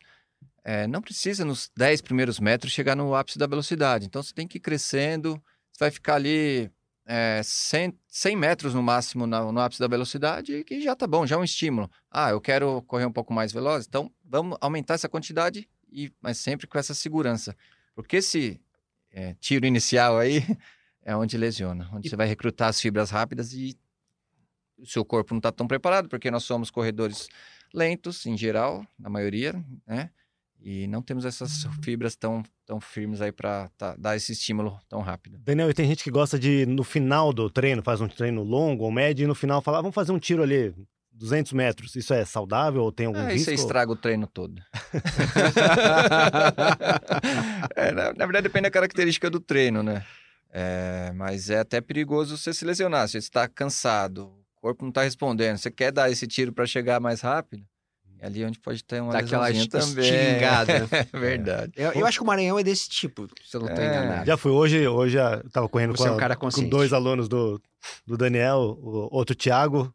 É, 0.63 0.85
não 0.87 1.01
precisa 1.01 1.43
nos 1.45 1.71
10 1.75 2.01
primeiros 2.01 2.39
metros 2.39 2.71
chegar 2.73 2.95
no 2.95 3.15
ápice 3.15 3.37
da 3.39 3.47
velocidade. 3.47 4.05
Então, 4.05 4.21
você 4.21 4.33
tem 4.33 4.47
que 4.47 4.57
ir 4.57 4.61
crescendo, 4.61 5.41
você 5.71 5.79
vai 5.85 5.91
ficar 5.91 6.15
ali 6.15 6.69
é, 7.07 7.41
100, 7.43 7.97
100 8.07 8.35
metros 8.35 8.73
no 8.73 8.83
máximo 8.83 9.25
na- 9.25 9.49
no 9.51 9.59
ápice 9.61 9.79
da 9.79 9.87
velocidade 9.87 10.65
e 10.69 10.81
já 10.81 10.95
tá 10.95 11.07
bom, 11.07 11.25
já 11.25 11.35
é 11.35 11.39
um 11.39 11.43
estímulo. 11.43 11.89
Ah, 12.11 12.31
eu 12.31 12.41
quero 12.41 12.81
correr 12.83 13.05
um 13.05 13.11
pouco 13.11 13.33
mais 13.33 13.51
veloz, 13.53 13.85
então 13.87 14.11
vamos 14.25 14.57
aumentar 14.59 14.95
essa 14.95 15.07
quantidade, 15.07 15.67
e, 15.89 16.11
mas 16.21 16.37
sempre 16.37 16.67
com 16.67 16.77
essa 16.77 16.93
segurança. 16.93 17.55
Porque 17.95 18.17
esse 18.17 18.59
é, 19.09 19.33
tiro 19.39 19.65
inicial 19.65 20.17
aí 20.19 20.37
é 21.01 21.15
onde 21.15 21.37
lesiona, 21.37 21.89
onde 21.93 22.07
E- 22.07 22.09
você 22.09 22.15
vai 22.17 22.27
recrutar 22.27 22.67
as 22.69 22.79
fibras 22.81 23.09
rápidas 23.09 23.53
e 23.53 23.77
o 24.77 24.85
seu 24.85 25.03
corpo 25.03 25.33
não 25.33 25.39
está 25.39 25.51
tão 25.51 25.67
preparado, 25.67 26.07
porque 26.09 26.29
nós 26.29 26.43
somos 26.43 26.69
corredores 26.69 27.27
lentos, 27.73 28.25
em 28.25 28.37
geral, 28.37 28.85
na 28.99 29.09
maioria, 29.09 29.53
né? 29.87 30.11
E 30.59 30.87
não 30.87 31.01
temos 31.01 31.23
essas 31.23 31.65
fibras 31.83 32.15
tão, 32.15 32.43
tão 32.65 32.81
firmes 32.81 33.21
aí 33.21 33.31
para 33.31 33.69
dar 33.97 34.15
esse 34.15 34.31
estímulo 34.33 34.77
tão 34.89 35.01
rápido. 35.01 35.37
Daniel, 35.39 35.69
e 35.69 35.73
tem 35.73 35.87
gente 35.87 36.03
que 36.03 36.11
gosta 36.11 36.37
de, 36.37 36.65
no 36.65 36.83
final 36.83 37.31
do 37.31 37.49
treino, 37.49 37.81
faz 37.83 38.01
um 38.01 38.07
treino 38.07 38.43
longo 38.43 38.83
ou 38.83 38.91
médio, 38.91 39.23
e 39.23 39.27
no 39.27 39.35
final 39.35 39.61
fala, 39.61 39.77
ah, 39.77 39.81
vamos 39.81 39.95
fazer 39.95 40.11
um 40.11 40.19
tiro 40.19 40.43
ali, 40.43 40.73
200 41.13 41.53
metros. 41.53 41.95
Isso 41.95 42.13
é 42.13 42.25
saudável 42.25 42.83
ou 42.83 42.91
tem 42.91 43.05
algum 43.05 43.19
Ah, 43.19 43.27
risco? 43.31 43.51
isso 43.51 43.53
estraga 43.63 43.91
o 43.91 43.95
treino 43.95 44.27
todo. 44.27 44.61
É, 47.75 47.91
na, 47.91 48.13
na 48.13 48.25
verdade, 48.25 48.43
depende 48.43 48.63
da 48.63 48.71
característica 48.71 49.29
do 49.29 49.39
treino, 49.39 49.83
né? 49.83 50.03
É, 50.51 51.11
mas 51.15 51.49
é 51.49 51.59
até 51.59 51.81
perigoso 51.81 52.37
você 52.37 52.53
se 52.53 52.65
lesionar. 52.65 53.07
Se 53.07 53.13
você 53.13 53.17
está 53.19 53.47
cansado, 53.47 54.25
o 54.57 54.61
corpo 54.61 54.83
não 54.83 54.89
está 54.89 55.03
respondendo, 55.03 55.57
você 55.57 55.69
quer 55.69 55.91
dar 55.91 56.09
esse 56.09 56.25
tiro 56.27 56.51
para 56.51 56.65
chegar 56.65 56.99
mais 56.99 57.21
rápido, 57.21 57.63
ali 58.21 58.43
onde 58.45 58.59
pode 58.59 58.83
ter 58.83 59.01
uma 59.01 59.13
Dá 59.13 59.19
aquela 59.19 59.47
lesãozinha 59.47 59.79
es- 59.81 59.89
também. 59.93 60.03
estilingada. 60.05 60.73
É 61.13 61.19
verdade. 61.19 61.73
Eu, 61.75 61.91
eu 61.93 62.05
acho 62.05 62.17
que 62.19 62.23
o 62.23 62.27
Maranhão 62.27 62.57
é 62.59 62.63
desse 62.63 62.89
tipo, 62.89 63.27
se 63.45 63.55
eu 63.55 63.61
não 63.61 63.67
estou 63.69 63.83
É, 63.83 63.87
enganado. 63.87 64.25
Já 64.25 64.37
fui 64.37 64.51
hoje, 64.51 64.87
hoje 64.87 65.19
ah, 65.19 65.41
eu 65.43 65.49
tava 65.49 65.69
correndo 65.69 65.91
Você 65.95 66.03
com, 66.03 66.09
é 66.09 66.11
um 66.27 66.31
a- 66.31 66.35
com 66.35 66.69
dois 66.69 66.93
alunos 66.93 67.27
do, 67.29 67.61
do 68.05 68.17
Daniel, 68.17 68.77
o 68.81 69.07
outro 69.15 69.35
Thiago, 69.35 69.93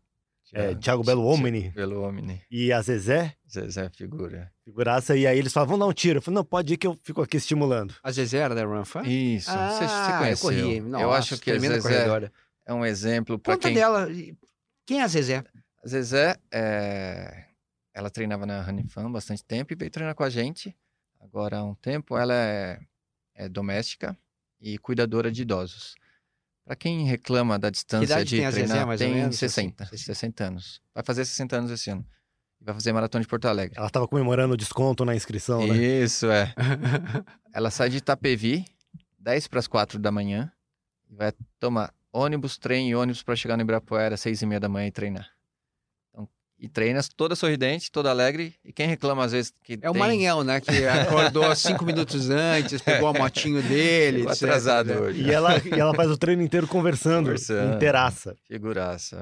é, 0.55 0.75
Thiago 0.75 1.03
Belo 1.03 1.25
Omni 1.25 1.71
Pelo 1.73 2.03
Omni. 2.07 2.43
e 2.51 2.71
a 2.73 2.83
Zezé, 2.83 3.35
Zezé 3.51 3.89
figura. 3.97 4.53
figuraça, 4.65 5.17
e 5.17 5.27
aí 5.27 5.39
eles 5.39 5.51
falavam, 5.53 5.79
vamos 5.79 5.87
dar 5.87 5.91
um 5.91 5.95
tiro. 5.95 6.19
Eu 6.19 6.23
falei, 6.23 6.35
não, 6.37 6.45
pode 6.45 6.75
ir 6.75 6.77
que 6.77 6.87
eu 6.87 6.99
fico 7.03 7.23
aqui 7.23 7.39
estimulando. 7.39 7.95
A 8.03 8.13
Zezé 8.13 8.39
era 8.39 8.55
da 8.55 8.63
Run 8.65 8.85
Fun? 8.85 9.01
Isso, 9.03 9.51
você, 9.51 9.57
você 9.57 9.85
Ah, 9.85 10.19
conheceu. 10.19 10.51
eu 10.53 10.83
corri. 10.83 11.03
eu 11.03 11.13
acho 11.13 11.39
que 11.39 11.51
a 11.51 11.59
Zezé 11.59 11.81
corredora. 11.81 12.31
é 12.67 12.73
um 12.75 12.85
exemplo 12.85 13.39
para 13.39 13.55
Conta 13.55 13.69
quem... 13.69 13.75
dela. 13.77 14.09
Quem 14.87 15.01
é 15.01 15.05
a 15.05 15.09
Zezé? 15.09 15.43
A 15.83 15.89
Zezé, 15.89 16.37
é, 16.53 17.45
ela 17.95 18.11
treinava 18.11 18.47
na 18.47 18.67
Honey 18.67 18.85
Fan 18.85 19.11
bastante 19.11 19.45
tempo 19.45 19.73
e 19.73 19.77
veio 19.77 19.91
treinar 19.91 20.15
com 20.15 20.25
a 20.25 20.31
gente. 20.31 20.77
Agora 21.21 21.59
há 21.59 21.65
um 21.65 21.75
tempo, 21.75 22.17
ela 22.17 22.35
é, 22.35 22.81
é 23.35 23.49
doméstica 23.49 24.17
e 24.61 24.79
cuidadora 24.79 25.31
de 25.31 25.43
idosos. 25.43 25.95
Para 26.65 26.77
quem 26.77 27.05
reclama 27.05 27.59
da 27.59 27.71
distância 27.71 28.25
de 28.25 28.37
tem 28.37 28.51
Zezé, 28.51 28.67
treinar, 28.67 28.89
ou 28.89 28.97
tem 28.97 29.15
menos, 29.15 29.37
60, 29.37 29.85
assim? 29.85 29.97
60 29.97 30.45
anos. 30.45 30.81
Vai 30.95 31.03
fazer 31.05 31.25
60 31.25 31.57
anos 31.57 31.71
esse 31.71 31.91
ano. 31.91 32.07
Vai 32.61 32.75
fazer 32.75 32.93
maratona 32.93 33.23
de 33.23 33.29
Porto 33.29 33.47
Alegre. 33.47 33.77
Ela 33.77 33.91
tava 33.91 34.07
comemorando 34.07 34.55
o 34.55 34.57
desconto 34.57 35.05
na 35.05 35.15
inscrição, 35.17 35.67
né? 35.67 35.77
Isso, 35.77 36.31
é. 36.31 36.55
Ela 37.53 37.71
sai 37.71 37.91
de 37.91 37.97
Itapevi, 37.97 38.65
10 39.19 39.49
para 39.49 39.59
as 39.59 39.67
4 39.67 39.99
da 39.99 40.13
manhã, 40.13 40.53
e 41.11 41.15
vai 41.17 41.33
tomar 41.59 41.93
ônibus, 42.13 42.57
trem 42.59 42.91
e 42.91 42.95
ônibus 42.95 43.23
para 43.23 43.35
chegar 43.35 43.57
no 43.57 43.63
Ibirapuera 43.63 44.15
às 44.15 44.21
6 44.21 44.43
e 44.43 44.47
meia 44.47 44.61
da 44.61 44.69
manhã 44.69 44.87
e 44.87 44.93
treinar. 44.93 45.29
E 46.65 46.69
treina 46.69 47.01
toda 47.17 47.35
sorridente, 47.35 47.91
toda 47.91 48.09
alegre, 48.09 48.55
e 48.65 48.73
quem 48.73 48.87
reclama 48.87 49.25
às 49.25 49.33
vezes 49.33 49.53
que 49.65 49.81
É 49.83 49.91
o 49.91 49.93
tem... 49.95 49.99
Maranhão, 50.01 50.45
né? 50.45 50.61
Que 50.61 50.87
acordou 50.87 51.53
cinco 51.57 51.85
minutos 51.85 52.31
antes, 52.31 52.81
pegou 52.81 53.09
a 53.09 53.13
motinho 53.13 53.61
dele. 53.61 54.23
Etc, 54.31 54.45
atrasado 54.45 54.87
né? 54.95 54.97
hoje. 55.01 55.23
E 55.25 55.31
ela, 55.33 55.59
e 55.59 55.79
ela 55.81 55.93
faz 55.93 56.09
o 56.09 56.17
treino 56.17 56.41
inteiro 56.41 56.69
conversando, 56.69 57.25
Conversando. 57.25 57.75
inteiraça. 57.75 58.37
Figuraça. 58.47 59.17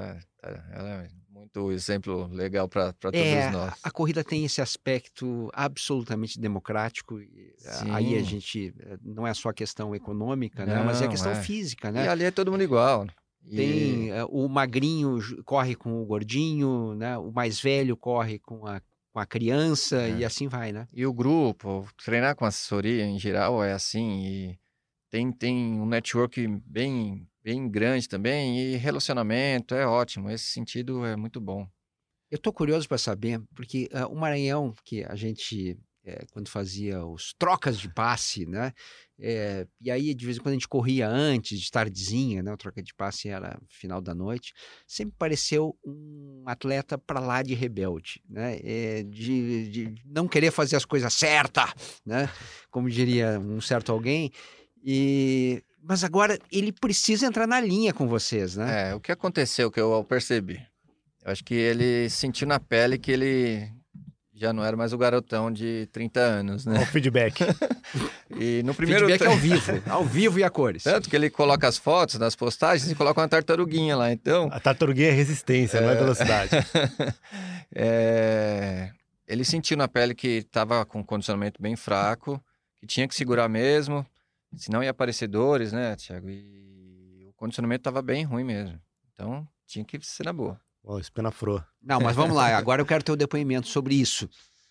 é, 0.45 0.61
Ela 0.75 0.89
é 1.05 1.09
muito 1.33 1.73
exemplo 1.73 2.29
legal 2.31 2.69
para 2.69 2.93
todos 2.93 3.19
É, 3.19 3.49
nós. 3.51 3.73
a 3.83 3.91
corrida 3.91 4.23
tem 4.23 4.45
esse 4.45 4.61
aspecto 4.61 5.51
absolutamente 5.55 6.39
democrático. 6.39 7.19
e, 7.23 7.55
ah, 7.67 7.97
Aí 7.97 8.17
a 8.17 8.19
Sim. 8.19 8.25
gente 8.27 8.75
eh, 8.79 8.99
não 9.03 9.27
é 9.27 9.33
só 9.33 9.49
a 9.49 9.55
questão 9.55 9.95
econômica, 9.95 10.67
né? 10.67 10.83
Mas 10.85 11.01
é 11.01 11.07
a 11.07 11.09
questão 11.09 11.33
é. 11.33 11.37
física, 11.37 11.89
E 11.89 11.93
né? 11.93 12.07
ali 12.09 12.25
é 12.25 12.31
todo 12.31 12.53
mundo 12.53 12.63
igual. 12.63 13.07
E- 13.45 13.57
Tem 13.57 14.11
eh, 14.11 14.25
o 14.29 14.49
magrinho 14.49 15.19
corre 15.45 15.75
com 15.75 16.01
o 16.03 16.07
gordinho, 16.07 16.95
né? 16.95 17.17
O 17.19 17.33
mais 17.33 17.61
velho 17.61 17.97
corre 17.97 18.39
com 18.39 18.67
a, 18.67 18.81
com 19.13 19.19
a 19.19 19.27
criança 19.27 20.09
É. 20.09 20.19
e 20.19 20.25
assim 20.25 20.47
vai, 20.49 20.73
né? 20.73 20.87
E 20.93 21.05
o 21.07 21.13
grupo, 21.13 21.89
treinar 22.05 22.37
com 22.37 22.45
assessoria 22.45 23.05
em 23.05 23.19
geral 23.19 23.63
é 23.65 23.73
assim, 23.73 24.25
e 24.25 24.59
tem, 25.11 25.33
tem 25.33 25.57
um 25.81 25.87
network 25.87 26.47
bem, 26.67 27.27
bem 27.43 27.69
grande 27.69 28.09
também, 28.09 28.59
e 28.61 28.77
relacionamento 28.77 29.75
é 29.75 29.87
ótimo, 29.87 30.31
esse 30.31 30.45
sentido 30.45 31.05
é 31.05 31.17
muito 31.17 31.41
bom. 31.41 31.67
Eu 32.31 32.39
tô 32.39 32.53
curioso 32.53 32.87
para 32.87 32.97
saber, 32.99 33.43
porque 33.57 33.89
ah, 33.93 34.07
o 34.07 34.15
Maranhão, 34.15 34.73
que 34.85 35.03
a 35.03 35.17
gente, 35.17 35.77
eh, 36.11 36.25
quando 36.33 36.49
fazia 36.49 37.05
os 37.05 37.33
trocas 37.39 37.79
de 37.79 37.89
passe, 37.89 38.45
né? 38.47 38.73
eh, 39.21 39.67
e 39.81 39.91
aí, 39.91 40.15
de 40.15 40.25
vez 40.25 40.37
em 40.39 40.41
quando, 40.41 40.53
a 40.53 40.55
gente 40.55 40.69
corria 40.69 41.09
antes, 41.09 41.61
de 41.61 41.71
tardezinha, 41.71 42.43
né? 42.43 42.53
O 42.53 42.57
troca 42.57 42.83
de 42.83 42.95
passe 42.95 43.29
era 43.29 43.61
final 43.69 44.01
da 44.01 44.15
noite. 44.15 44.53
Sempre 44.87 45.15
pareceu 45.19 45.77
um 45.85 46.43
atleta 46.47 46.97
para 46.97 47.21
lá 47.21 47.43
de 47.43 47.55
rebelde, 47.55 48.23
né? 48.29 48.59
eh, 48.65 49.05
de, 49.05 49.69
de 49.69 49.95
não 50.05 50.27
querer 50.27 50.51
fazer 50.51 50.77
as 50.77 50.85
coisas 50.85 51.13
certas, 51.13 51.71
né? 52.05 52.29
Como 52.71 52.89
diria 52.89 53.39
um 53.39 53.61
certo 53.61 53.93
alguém. 53.93 54.33
E... 54.83 55.63
Mas 55.83 56.05
agora 56.05 56.39
ele 56.53 56.73
precisa 56.73 57.27
entrar 57.27 57.47
na 57.47 57.61
linha 57.61 57.93
com 57.93 58.07
vocês, 58.07 58.57
né? 58.57 58.91
É, 58.91 58.95
o 58.95 59.01
que 59.01 59.13
aconteceu 59.13 59.71
que 59.71 59.81
eu 59.81 60.05
percebi? 60.05 60.61
Eu 61.25 61.33
acho 61.33 61.45
que 61.45 61.55
ele 61.55 62.09
sentiu 62.11 62.47
na 62.47 62.59
pele 62.59 62.99
que 62.99 63.11
ele 63.11 63.71
já 64.41 64.55
não 64.55 64.65
era 64.65 64.75
mais 64.75 64.95
o 64.95 64.99
garotão 64.99 65.53
de 65.53 65.87
30 65.93 66.19
anos, 66.19 66.65
né? 66.65 66.81
o 66.81 66.87
feedback. 66.87 67.45
E 68.39 68.63
no 68.63 68.73
primeiro 68.73 69.07
Feedback 69.07 69.29
ao 69.29 69.37
vivo, 69.37 69.83
ao 69.91 70.05
vivo 70.05 70.39
e 70.39 70.45
a 70.45 70.49
cores. 70.49 70.85
Tanto 70.85 71.11
que 71.11 71.17
ele 71.17 71.29
coloca 71.29 71.67
as 71.67 71.77
fotos 71.77 72.15
nas 72.15 72.37
postagens 72.37 72.89
e 72.89 72.95
coloca 72.95 73.21
uma 73.21 73.29
tartaruguinha 73.29 73.97
lá, 73.97 74.13
então... 74.13 74.49
A 74.53 74.61
tartaruguinha 74.61 75.09
é 75.09 75.11
resistência, 75.11 75.81
não 75.81 75.91
é 75.91 75.95
velocidade. 75.97 76.51
É, 77.75 78.91
Ele 79.29 79.45
sentiu 79.45 79.77
na 79.77 79.87
pele 79.87 80.15
que 80.15 80.29
estava 80.39 80.85
com 80.85 81.01
um 81.01 81.05
condicionamento 81.05 81.61
bem 81.61 81.77
fraco, 81.77 82.43
que 82.81 82.87
tinha 82.87 83.07
que 83.07 83.15
segurar 83.15 83.49
mesmo, 83.49 84.07
senão 84.57 84.83
ia 84.83 84.91
aparecer 84.91 85.29
dores, 85.29 85.73
né, 85.73 85.95
Thiago? 85.97 86.29
E 86.31 87.27
o 87.29 87.33
condicionamento 87.35 87.81
estava 87.81 88.01
bem 88.03 88.25
ruim 88.25 88.45
mesmo. 88.45 88.81
Então, 89.15 89.47
tinha 89.67 89.85
que 89.85 89.99
ser 90.03 90.25
na 90.25 90.33
boa. 90.33 90.61
Ó, 90.85 90.99
espinafrou. 90.99 91.63
Não, 91.83 92.01
mas 92.01 92.17
vamos 92.17 92.35
lá, 92.37 92.57
agora 92.57 92.81
eu 92.83 92.87
quero 92.87 93.05
ter 93.05 93.13
o 93.13 93.17
depoimento 93.17 93.69
sobre 93.69 93.95
isso. 93.95 94.29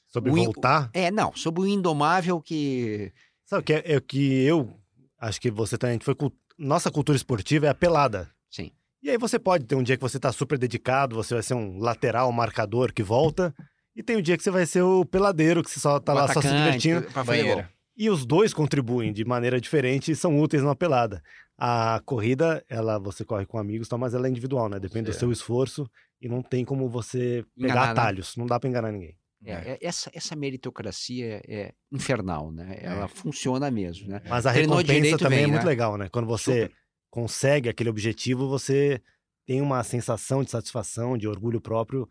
Sobre 0.07 0.31
O 0.31 0.37
in- 0.37 0.45
voltar, 0.45 0.89
É, 0.93 1.11
não, 1.11 1.33
sobre 1.35 1.61
o 1.61 1.67
indomável 1.67 2.41
que. 2.41 3.11
sabe 3.45 3.61
o 3.61 3.63
que 3.63 3.73
é, 3.73 3.83
é 3.93 3.97
o 3.97 4.01
que 4.01 4.43
eu 4.43 4.75
acho 5.19 5.39
que 5.39 5.51
você 5.51 5.77
também 5.77 5.99
foi 5.99 6.15
cul- 6.15 6.33
nossa 6.57 6.89
cultura 6.89 7.15
esportiva 7.15 7.67
é 7.67 7.69
a 7.69 7.75
pelada. 7.75 8.29
Sim. 8.49 8.71
E 9.03 9.09
aí 9.09 9.17
você 9.17 9.37
pode 9.39 9.65
ter 9.65 9.75
um 9.75 9.83
dia 9.83 9.95
que 9.95 10.01
você 10.01 10.19
tá 10.19 10.31
super 10.31 10.57
dedicado, 10.57 11.15
você 11.15 11.35
vai 11.35 11.43
ser 11.43 11.53
um 11.53 11.77
lateral, 11.77 12.31
marcador 12.31 12.91
que 12.91 13.03
volta, 13.03 13.53
e 13.95 14.01
tem 14.03 14.17
um 14.17 14.21
dia 14.21 14.35
que 14.35 14.43
você 14.43 14.51
vai 14.51 14.65
ser 14.65 14.81
o 14.81 15.05
peladeiro 15.05 15.63
que 15.63 15.69
você 15.69 15.79
só 15.79 15.99
tá 15.99 16.11
o 16.13 16.15
lá 16.15 16.27
só 16.33 16.41
se 16.41 16.47
atacante, 16.47 16.79
divertindo. 16.79 17.13
pra. 17.13 17.23
Banheira. 17.23 17.69
E 17.95 18.09
os 18.09 18.25
dois 18.25 18.53
contribuem 18.53 19.13
de 19.13 19.23
maneira 19.25 19.59
diferente 19.61 20.11
e 20.11 20.15
são 20.15 20.39
úteis 20.39 20.63
numa 20.63 20.75
pelada. 20.75 21.21
A 21.59 22.01
corrida, 22.05 22.63
ela 22.69 22.97
você 22.97 23.25
corre 23.25 23.45
com 23.45 23.57
amigos, 23.57 23.89
mas 23.97 24.13
ela 24.13 24.27
é 24.27 24.29
individual, 24.29 24.69
né? 24.69 24.79
Depende 24.79 25.11
do 25.11 25.13
seu 25.13 25.31
esforço 25.31 25.89
e 26.21 26.29
não 26.29 26.41
tem 26.41 26.63
como 26.63 26.87
você 26.87 27.45
pegar 27.55 27.73
Enganar, 27.73 27.85
né? 27.85 27.91
atalhos. 27.91 28.37
Não 28.37 28.45
dá 28.45 28.59
pra 28.59 28.69
enganar 28.69 28.91
ninguém. 28.91 29.17
É, 29.45 29.53
é, 29.53 29.77
essa, 29.81 30.11
essa 30.13 30.35
meritocracia 30.35 31.41
é 31.47 31.73
infernal, 31.91 32.51
né? 32.51 32.77
Ela 32.81 33.07
funciona 33.07 33.71
mesmo, 33.71 34.09
né? 34.09 34.21
Mas 34.27 34.45
a 34.45 34.51
Treinou 34.51 34.77
recompensa 34.77 35.01
direito, 35.01 35.19
também 35.19 35.39
vem, 35.39 35.45
é 35.45 35.47
muito 35.47 35.63
né? 35.63 35.69
legal, 35.69 35.97
né? 35.97 36.09
Quando 36.09 36.25
você 36.25 36.63
Super. 36.63 36.75
consegue 37.09 37.69
aquele 37.69 37.89
objetivo, 37.89 38.49
você 38.49 39.01
tem 39.45 39.61
uma 39.61 39.83
sensação 39.83 40.43
de 40.43 40.51
satisfação, 40.51 41.17
de 41.17 41.27
orgulho 41.27 41.61
próprio 41.61 42.07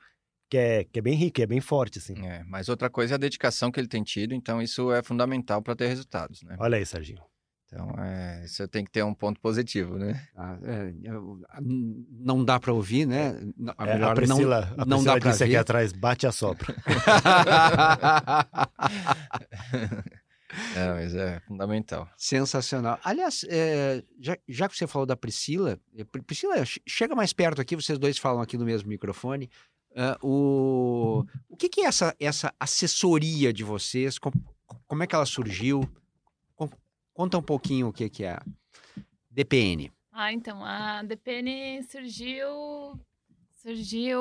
que 0.50 0.56
é, 0.56 0.84
que 0.84 0.98
é 0.98 1.02
bem 1.02 1.14
rico, 1.14 1.40
é 1.40 1.46
bem 1.46 1.60
forte, 1.60 1.98
assim. 1.98 2.18
É, 2.24 2.42
mas 2.44 2.68
outra 2.68 2.88
coisa 2.88 3.14
é 3.14 3.16
a 3.16 3.18
dedicação 3.18 3.70
que 3.70 3.78
ele 3.78 3.88
tem 3.88 4.02
tido, 4.02 4.34
então 4.34 4.62
isso 4.62 4.90
é 4.90 5.02
fundamental 5.02 5.62
para 5.62 5.76
ter 5.76 5.88
resultados, 5.88 6.42
né? 6.42 6.56
Olha 6.58 6.78
aí, 6.78 6.86
Serginho. 6.86 7.22
Então, 7.70 7.90
é, 7.98 8.46
isso 8.46 8.66
tem 8.66 8.82
que 8.82 8.90
ter 8.90 9.02
um 9.04 9.12
ponto 9.12 9.38
positivo, 9.42 9.98
né? 9.98 10.26
Ah, 10.34 10.56
é, 10.62 10.90
a- 11.50 11.60
não 11.60 12.42
dá 12.42 12.58
para 12.58 12.72
ouvir, 12.72 13.04
né? 13.06 13.38
Não- 13.58 13.74
É, 13.78 13.92
melhor 13.92 14.12
a 14.12 14.14
Priscila, 14.14 14.60
não, 14.60 14.72
a 14.72 14.76
não 14.86 14.88
Priscila 14.96 15.14
dá 15.14 15.20
para 15.20 15.30
disse 15.30 15.44
aqui 15.44 15.52
ver. 15.52 15.58
atrás, 15.58 15.92
bate 15.92 16.26
a 16.26 16.32
sopra. 16.32 16.74
É, 20.74 20.88
mas 20.94 21.14
é 21.14 21.40
fundamental. 21.40 22.08
Sensacional. 22.16 22.98
Aliás, 23.04 23.44
é, 23.50 24.02
já, 24.18 24.36
já 24.48 24.66
que 24.68 24.78
você 24.78 24.86
falou 24.86 25.04
da 25.04 25.14
Priscila, 25.14 25.78
Pri- 26.10 26.22
Priscila, 26.22 26.64
che- 26.64 26.80
chega 26.86 27.14
mais 27.14 27.34
perto 27.34 27.60
aqui, 27.60 27.76
vocês 27.76 27.98
dois 27.98 28.16
falam 28.16 28.40
aqui 28.40 28.56
no 28.56 28.64
mesmo 28.64 28.88
microfone. 28.88 29.50
Ah, 29.94 30.16
o 30.22 31.22
o 31.50 31.56
que, 31.56 31.68
que 31.68 31.82
é 31.82 31.84
essa, 31.84 32.16
essa 32.18 32.50
assessoria 32.58 33.52
de 33.52 33.62
vocês? 33.62 34.18
Com- 34.18 34.32
como 34.86 35.02
é 35.02 35.06
que 35.06 35.14
ela 35.14 35.26
surgiu? 35.26 35.86
Conta 37.18 37.36
um 37.36 37.42
pouquinho 37.42 37.88
o 37.88 37.92
que, 37.92 38.08
que 38.08 38.22
é 38.22 38.34
a 38.34 38.42
DPN. 39.28 39.90
Ah, 40.12 40.32
então, 40.32 40.64
a 40.64 41.02
DPN 41.02 41.82
surgiu. 41.82 42.48
Surgiu. 43.54 44.20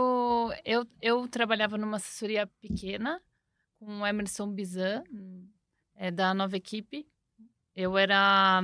Eu, 0.66 0.84
eu 1.00 1.28
trabalhava 1.28 1.78
numa 1.78 1.98
assessoria 1.98 2.48
pequena 2.60 3.22
com 3.78 4.00
o 4.00 4.08
Emerson 4.08 4.52
Bizan, 4.52 5.04
é, 5.96 6.10
da 6.10 6.34
nova 6.34 6.58
equipe. 6.58 7.06
Eu 7.76 8.00
era 8.00 8.64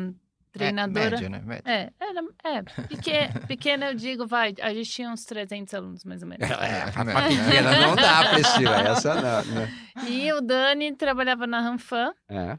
treinadora. 0.52 1.06
É, 1.06 1.12
média, 1.12 1.30
né? 1.30 1.41
Média. 1.46 1.72
É, 1.72 1.93
era, 2.00 2.24
é 2.43 2.62
pequena, 2.88 3.39
pequena, 3.48 3.86
eu 3.91 3.93
digo, 3.93 4.26
vai, 4.26 4.56
a 4.63 4.74
gente 4.74 4.89
tinha 4.89 5.12
uns 5.12 5.26
300 5.26 5.72
alunos, 5.76 6.04
mais 6.04 6.24
ou 6.24 6.28
menos. 6.28 6.50
É, 6.50 6.82
a 6.82 6.91
pequena 6.91 7.80
não 7.80 7.96
dá, 7.96 8.32
Priscila, 8.34 8.82
essa 8.82 9.13
não. 9.13 9.54
Né? 9.54 9.69
E 10.08 10.34
o 10.34 10.41
Dani 10.41 10.96
trabalhava 10.96 11.46
na 11.46 11.62
Ranfan, 11.62 12.15
É. 12.28 12.58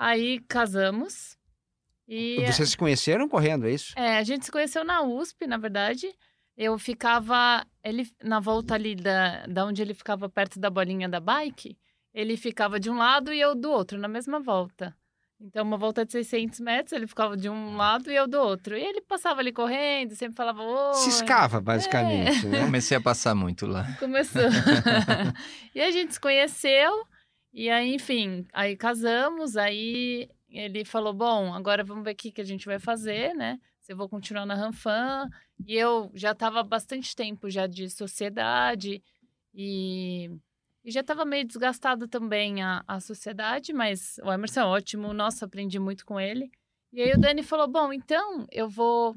aí 0.00 0.40
casamos. 0.48 1.36
E 2.08 2.44
Vocês 2.46 2.70
se 2.70 2.76
conheceram 2.76 3.28
correndo, 3.28 3.66
é 3.66 3.72
isso? 3.72 3.92
É, 3.96 4.16
a 4.16 4.22
gente 4.22 4.46
se 4.46 4.50
conheceu 4.50 4.82
na 4.82 5.02
USP, 5.02 5.46
na 5.46 5.58
verdade. 5.58 6.10
Eu 6.56 6.78
ficava, 6.78 7.64
ele 7.84 8.10
na 8.22 8.40
volta 8.40 8.74
ali 8.74 8.96
da, 8.96 9.46
da 9.46 9.64
onde 9.64 9.80
ele 9.80 9.94
ficava 9.94 10.28
perto 10.28 10.58
da 10.58 10.68
bolinha 10.68 11.08
da 11.08 11.20
bike, 11.20 11.78
ele 12.12 12.36
ficava 12.36 12.80
de 12.80 12.90
um 12.90 12.96
lado 12.96 13.32
e 13.32 13.40
eu 13.40 13.54
do 13.54 13.70
outro, 13.70 13.98
na 13.98 14.08
mesma 14.08 14.40
volta. 14.40 14.96
Então, 15.40 15.64
uma 15.64 15.78
volta 15.78 16.04
de 16.04 16.12
600 16.12 16.60
metros, 16.60 16.92
ele 16.92 17.06
ficava 17.06 17.34
de 17.34 17.48
um 17.48 17.76
lado 17.76 18.10
e 18.10 18.14
eu 18.14 18.28
do 18.28 18.38
outro. 18.38 18.76
E 18.76 18.82
ele 18.82 19.00
passava 19.00 19.40
ali 19.40 19.52
correndo, 19.52 20.14
sempre 20.14 20.36
falava, 20.36 20.62
oi. 20.62 20.94
Ciscava, 20.94 21.62
basicamente, 21.62 22.46
né? 22.46 22.62
Comecei 22.62 22.96
a 22.96 23.00
passar 23.00 23.34
muito 23.34 23.66
lá. 23.66 23.86
Começou. 23.98 24.42
e 25.74 25.80
a 25.80 25.90
gente 25.90 26.12
se 26.12 26.20
conheceu, 26.20 27.06
e 27.52 27.68
aí, 27.68 27.94
enfim, 27.94 28.46
aí 28.52 28.76
casamos, 28.76 29.56
aí 29.56 30.28
ele 30.48 30.84
falou, 30.84 31.12
bom, 31.12 31.54
agora 31.54 31.84
vamos 31.84 32.04
ver 32.04 32.12
o 32.12 32.16
que, 32.16 32.32
que 32.32 32.40
a 32.40 32.44
gente 32.44 32.66
vai 32.66 32.78
fazer, 32.78 33.34
né? 33.34 33.58
Se 33.80 33.92
eu 33.92 33.96
vou 33.96 34.08
continuar 34.08 34.46
na 34.46 34.54
Ranfan. 34.54 35.28
E 35.66 35.74
eu 35.74 36.10
já 36.14 36.32
estava 36.32 36.62
bastante 36.62 37.14
tempo 37.14 37.50
já 37.50 37.66
de 37.66 37.88
sociedade, 37.90 39.02
e, 39.54 40.30
e 40.84 40.90
já 40.90 41.00
estava 41.00 41.24
meio 41.24 41.46
desgastado 41.46 42.08
também 42.08 42.62
a, 42.62 42.82
a 42.86 43.00
sociedade, 43.00 43.72
mas 43.72 44.18
o 44.22 44.32
Emerson 44.32 44.60
é 44.60 44.64
ótimo, 44.64 45.12
nossa, 45.12 45.44
aprendi 45.44 45.78
muito 45.78 46.04
com 46.06 46.18
ele. 46.20 46.50
E 46.92 47.02
aí 47.02 47.12
o 47.12 47.20
Dani 47.20 47.42
falou, 47.42 47.68
bom, 47.68 47.92
então 47.92 48.46
eu 48.50 48.68
vou 48.68 49.16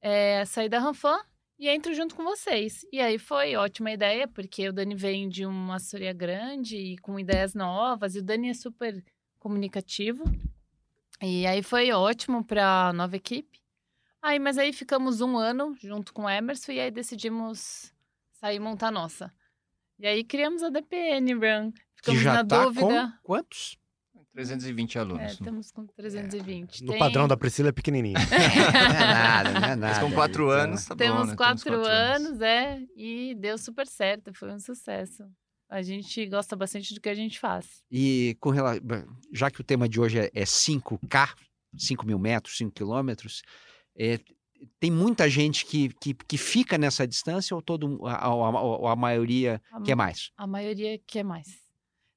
é, 0.00 0.44
sair 0.44 0.68
da 0.68 0.78
Ranfan 0.78 1.18
e 1.58 1.68
entro 1.68 1.94
junto 1.94 2.14
com 2.14 2.24
vocês. 2.24 2.84
E 2.92 3.00
aí 3.00 3.18
foi 3.18 3.56
ótima 3.56 3.92
ideia, 3.92 4.26
porque 4.26 4.68
o 4.68 4.72
Dani 4.72 4.94
vem 4.94 5.28
de 5.28 5.46
uma 5.46 5.76
assessoria 5.76 6.12
grande 6.12 6.76
e 6.76 6.98
com 6.98 7.18
ideias 7.18 7.54
novas, 7.54 8.14
e 8.14 8.18
o 8.18 8.22
Dani 8.22 8.50
é 8.50 8.54
super 8.54 9.04
comunicativo. 9.38 10.24
E 11.22 11.46
aí 11.46 11.62
foi 11.62 11.92
ótimo 11.92 12.44
para 12.44 12.88
a 12.88 12.92
nova 12.92 13.16
equipe. 13.16 13.62
Aí, 14.20 14.38
mas 14.38 14.56
aí 14.56 14.72
ficamos 14.72 15.20
um 15.20 15.36
ano 15.36 15.76
junto 15.80 16.12
com 16.12 16.22
o 16.22 16.30
Emerson 16.30 16.72
e 16.72 16.80
aí 16.80 16.90
decidimos 16.90 17.92
sair 18.32 18.56
e 18.56 18.60
montar 18.60 18.88
a 18.88 18.90
nossa. 18.90 19.32
E 19.98 20.06
aí 20.06 20.24
criamos 20.24 20.62
a 20.62 20.70
DPN. 20.70 21.34
Que 21.34 21.80
Ficamos 21.96 22.24
na 22.24 22.44
tá 22.44 22.64
dúvida. 22.64 23.12
com 23.22 23.22
quantos? 23.22 23.78
320 24.34 24.96
É, 24.96 25.00
alunos. 25.00 25.22
né? 25.22 25.28
estamos 25.32 25.70
com 25.70 25.86
320. 25.86 26.82
No 26.84 26.90
Tem- 26.90 26.98
padrão 26.98 27.28
da 27.28 27.36
Priscila 27.36 27.68
é 27.68 27.72
pequenininho. 27.72 28.14
Não 28.30 28.36
é 28.36 28.98
nada, 28.98 29.50
não 29.52 29.56
é 29.60 29.76
nada. 29.76 29.76
Mas 29.94 29.98
com 29.98 30.12
quatro 30.12 30.44
Então, 30.46 30.60
anos, 30.60 30.84
tá 30.84 30.96
Temos 30.96 31.20
bom, 31.20 31.26
né? 31.26 31.36
quatro, 31.36 31.86
anos, 31.86 32.40
é, 32.40 32.80
e 32.96 33.34
deu 33.38 33.56
super 33.56 33.86
certo, 33.86 34.34
foi 34.34 34.52
um 34.52 34.58
sucesso. 34.58 35.24
A 35.70 35.80
gente 35.82 36.26
gosta 36.26 36.54
bastante 36.56 36.92
do 36.94 37.00
que 37.00 37.08
a 37.08 37.14
gente 37.14 37.38
faz. 37.38 37.82
E 37.90 38.36
com 38.40 38.50
relação, 38.50 38.82
já 39.32 39.50
que 39.50 39.60
o 39.60 39.64
tema 39.64 39.88
de 39.88 39.98
hoje 40.00 40.18
é, 40.18 40.30
é 40.34 40.44
5K, 40.44 41.32
5 41.76 42.04
mil 42.06 42.18
metros, 42.18 42.56
5 42.58 42.70
quilômetros, 42.72 43.42
é, 43.98 44.18
tem 44.80 44.90
muita 44.90 45.28
gente 45.28 45.64
que, 45.66 45.88
que, 46.00 46.12
que 46.14 46.38
fica 46.38 46.76
nessa 46.78 47.06
distância 47.06 47.54
ou 47.54 47.62
todo 47.62 48.04
a, 48.06 48.14
a, 48.14 48.28
a- 48.28 48.92
a 48.92 48.96
maioria 48.96 49.60
A, 49.72 49.80
quer 49.82 49.94
mais? 49.94 50.30
a 50.36 50.46
maioria 50.46 50.98
quer 51.06 51.22
mais. 51.24 51.63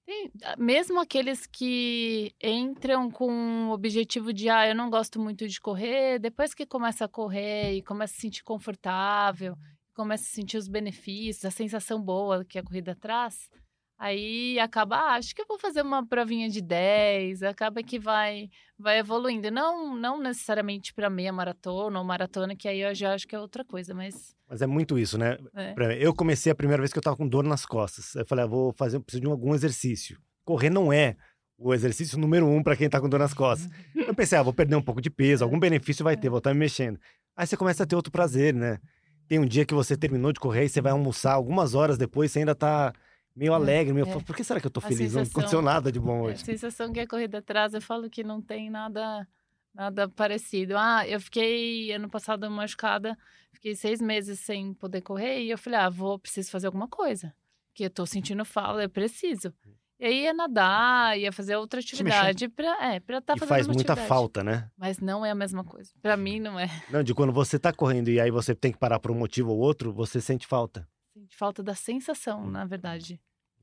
Tem, 0.08 0.32
ah, 0.42 0.56
mesmo 0.58 1.02
aqueles 1.02 1.46
que 1.46 2.34
entram 2.42 3.12
com 3.12 3.68
o 3.68 3.72
objetivo 3.74 4.32
de, 4.32 4.48
ah, 4.50 4.66
eu 4.66 4.74
não 4.74 4.90
gosto 4.90 5.20
muito 5.20 5.46
de 5.46 5.60
correr, 5.60 6.18
depois 6.18 6.54
que 6.54 6.66
começa 6.66 7.04
a 7.04 7.10
correr 7.10 7.74
e 7.74 7.84
começa 7.84 8.14
a 8.14 8.16
se 8.16 8.22
sentir 8.22 8.42
confortável, 8.42 9.54
começa 9.94 10.24
a 10.24 10.28
sentir 10.28 10.56
os 10.56 10.70
benefícios, 10.70 11.44
a 11.44 11.52
sensação 11.52 12.02
boa 12.02 12.46
que 12.46 12.58
a 12.58 12.64
corrida 12.64 12.96
traz, 12.96 13.50
aí 13.98 14.60
acaba, 14.60 14.98
ah, 14.98 15.16
acho 15.16 15.34
que 15.34 15.42
eu 15.42 15.48
vou 15.48 15.60
fazer 15.60 15.82
uma 15.82 16.06
provinha 16.06 16.50
de 16.50 16.62
10, 16.62 17.44
acaba 17.44 17.82
que 17.82 17.98
vai 17.98 18.50
vai 18.78 19.00
evoluindo. 19.00 19.50
Não, 19.50 19.96
não 19.96 20.22
necessariamente 20.22 20.94
para 20.94 21.10
meia 21.10 21.34
maratona 21.34 21.98
ou 21.98 22.06
maratona, 22.06 22.56
que 22.56 22.68
aí 22.68 22.82
eu 22.82 22.94
já 22.94 23.14
acho 23.14 23.28
que 23.28 23.36
é 23.36 23.40
outra 23.40 23.66
coisa, 23.66 23.94
mas... 23.94 24.36
Mas 24.48 24.62
é 24.62 24.68
muito 24.68 25.00
isso, 25.00 25.18
né? 25.18 25.38
é. 25.56 25.74
Eu 26.00 26.14
comecei 26.14 26.52
a 26.52 26.56
primeira 26.56 26.82
vez 26.82 26.94
que 26.94 27.00
eu 27.00 27.04
tava 27.04 27.18
com 27.18 27.28
dor 27.28 27.44
nas 27.44 27.66
costas. 27.66 28.14
Eu 28.16 28.26
falei, 28.26 28.46
ah, 28.46 28.48
vou 28.48 28.72
fazer, 28.72 29.00
preciso 29.00 29.22
de 29.22 29.28
algum 29.28 29.56
exercício. 29.56 30.20
Correr 30.46 30.70
não 30.70 30.94
é 30.94 31.18
o 31.58 31.74
exercício 31.74 32.20
número 32.20 32.48
um 32.48 32.62
para 32.62 32.76
quem 32.76 32.88
tá 32.88 33.02
com 33.02 33.10
dor 33.10 33.20
nas 33.20 33.34
costas. 33.34 33.70
Eu 33.96 34.14
pensei, 34.16 34.38
ah, 34.38 34.44
vou 34.44 34.54
perder 34.54 34.76
um 34.76 34.82
pouco 34.82 35.02
de 35.02 35.10
peso, 35.10 35.44
algum 35.44 35.60
benefício 35.60 36.04
vai 36.04 36.16
ter, 36.16 36.30
vou 36.30 36.38
estar 36.38 36.54
me 36.54 36.60
mexendo. 36.60 37.00
Aí 37.36 37.48
você 37.48 37.58
começa 37.58 37.84
a 37.84 37.86
ter 37.86 37.96
outro 37.96 38.12
prazer, 38.12 38.54
né? 38.54 38.80
Tem 39.28 39.40
um 39.40 39.46
dia 39.46 39.66
que 39.66 39.74
você 39.74 39.98
terminou 39.98 40.32
de 40.32 40.40
correr 40.40 40.66
e 40.66 40.70
você 40.70 40.80
vai 40.80 40.92
almoçar, 40.92 41.34
algumas 41.34 41.74
horas 41.76 41.98
depois 41.98 42.32
você 42.32 42.40
ainda 42.40 42.56
tá 42.56 42.94
meio 43.38 43.54
alegre, 43.54 43.94
meio, 43.94 44.08
é. 44.08 44.20
por 44.22 44.36
que 44.36 44.44
será 44.44 44.60
que 44.60 44.66
eu 44.68 44.72
tô 44.72 44.80
A 44.80 44.84
feliz? 44.84 45.14
Não 45.14 45.24
sensação- 45.24 45.32
aconteceu 45.42 45.62
nada 45.62 45.92
de 45.92 46.00
bom 46.00 46.18
É, 46.18 46.20
a 46.20 46.24
hoje. 46.34 46.44
sensação 46.44 46.92
que 46.92 47.00
a 47.00 47.08
corrida 47.08 47.42
traz, 47.42 47.74
eu 47.74 47.82
falo 47.82 48.10
que 48.10 48.24
não 48.24 48.42
tem 48.42 48.70
nada 48.70 49.28
nada 49.74 50.10
parecido. 50.10 50.76
Ah, 50.76 51.08
eu 51.08 51.22
fiquei 51.22 51.92
ano 51.92 52.10
passado 52.10 52.50
machucada, 52.50 53.16
fiquei 53.54 53.76
seis 53.76 54.02
meses 54.02 54.40
sem 54.40 54.74
poder 54.74 55.02
correr 55.02 55.44
e 55.44 55.52
eu 55.52 55.58
falei, 55.58 55.80
ah, 55.80 55.88
vou, 55.90 56.18
preciso 56.18 56.50
fazer 56.50 56.66
alguma 56.66 56.88
coisa, 56.88 57.32
que 57.76 57.84
eu 57.86 57.90
tô 57.92 58.04
sentindo 58.04 58.44
falta, 58.44 58.82
eu 58.82 58.90
preciso. 58.90 59.54
E 60.00 60.06
aí 60.06 60.24
ia 60.24 60.34
nadar, 60.34 61.18
ia 61.20 61.32
fazer 61.32 61.56
outra 61.58 61.80
atividade 61.80 62.48
para 62.50 62.68
é, 62.92 62.98
estar 62.98 63.36
e 63.36 63.40
fazendo 63.40 63.48
faz 63.50 63.68
uma 63.68 63.74
muita 63.76 63.94
atividade. 63.94 64.08
falta, 64.08 64.44
né? 64.44 64.70
Mas 64.76 65.00
não 65.00 65.24
é 65.26 65.30
a 65.32 65.36
mesma 65.36 65.64
coisa. 65.64 65.92
Para 66.02 66.18
mim 66.18 66.40
não 66.40 66.60
é. 66.60 66.68
Não, 66.92 67.04
de 67.04 67.14
quando 67.14 67.32
você 67.34 67.60
tá 67.60 67.72
correndo 67.74 68.10
e 68.10 68.20
aí 68.20 68.32
você 68.32 68.56
tem 68.56 68.72
que 68.72 68.78
parar 68.80 69.00
por 69.00 69.12
um 69.12 69.16
motivo 69.16 69.52
ou 69.52 69.60
outro, 69.60 69.92
você 69.94 70.20
sente 70.20 70.48
falta. 70.48 70.88
Sente 71.14 71.36
falta 71.36 71.62
da 71.64 71.74
sensação, 71.76 72.48
na 72.50 72.64
verdade. 72.66 73.20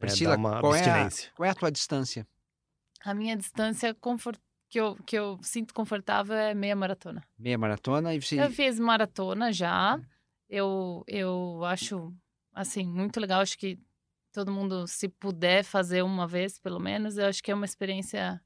Priscila, 0.07 0.37
qual 0.61 0.75
é, 0.75 0.89
a, 0.89 1.09
qual 1.35 1.47
é 1.47 1.51
a 1.51 1.55
tua 1.55 1.71
distância? 1.71 2.27
A 3.05 3.15
minha 3.15 3.37
distância 3.37 3.93
confort... 3.95 4.39
que, 4.69 4.81
eu, 4.81 4.97
que 5.07 5.17
eu 5.17 5.39
sinto 5.43 5.75
confortável 5.75 6.35
é 6.35 6.55
meia 6.55 6.75
maratona. 6.75 7.23
Meia 7.39 7.59
maratona 7.59 8.15
e 8.15 8.21
você... 8.21 8.43
Eu 8.43 8.51
fiz 8.51 8.79
maratona 8.79 9.53
já. 9.53 10.01
Eu, 10.49 11.05
eu 11.07 11.65
acho, 11.65 12.13
assim, 12.53 12.87
muito 12.87 13.21
legal. 13.21 13.41
Acho 13.41 13.59
que 13.59 13.79
todo 14.33 14.51
mundo, 14.51 14.87
se 14.87 15.09
puder 15.09 15.65
fazer 15.65 16.03
uma 16.03 16.27
vez, 16.27 16.59
pelo 16.59 16.81
menos, 16.81 17.19
eu 17.19 17.27
acho 17.27 17.43
que 17.43 17.51
é 17.51 17.55
uma 17.55 17.65
experiência 17.65 18.41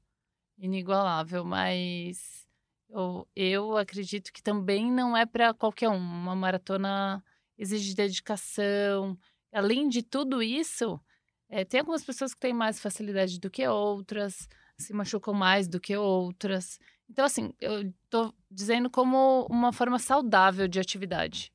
inigualável. 0.57 1.43
Mas 1.43 2.47
eu, 2.89 3.27
eu 3.35 3.77
acredito 3.77 4.31
que 4.31 4.43
também 4.43 4.91
não 4.91 5.15
é 5.15 5.25
para 5.25 5.53
qualquer 5.53 5.89
um. 5.89 5.97
Uma 5.97 6.35
maratona 6.35 7.23
exige 7.57 7.95
dedicação. 7.95 9.17
Além 9.51 9.89
de 9.89 10.03
tudo 10.03 10.43
isso, 10.43 10.99
eh, 11.49 11.65
tem 11.65 11.79
algumas 11.79 12.03
pessoas 12.03 12.33
que 12.33 12.39
têm 12.39 12.53
mais 12.53 12.79
facilidade 12.79 13.39
do 13.39 13.49
que 13.49 13.67
outras, 13.67 14.47
se 14.77 14.93
machucam 14.93 15.33
mais 15.33 15.67
do 15.67 15.79
que 15.79 15.95
outras. 15.97 16.79
Então, 17.09 17.25
assim, 17.25 17.51
eu 17.59 17.91
tô 18.09 18.33
dizendo 18.49 18.89
como 18.89 19.45
uma 19.49 19.73
forma 19.73 19.97
saudável 19.99 20.67
de 20.67 20.79
atividade. 20.79 21.51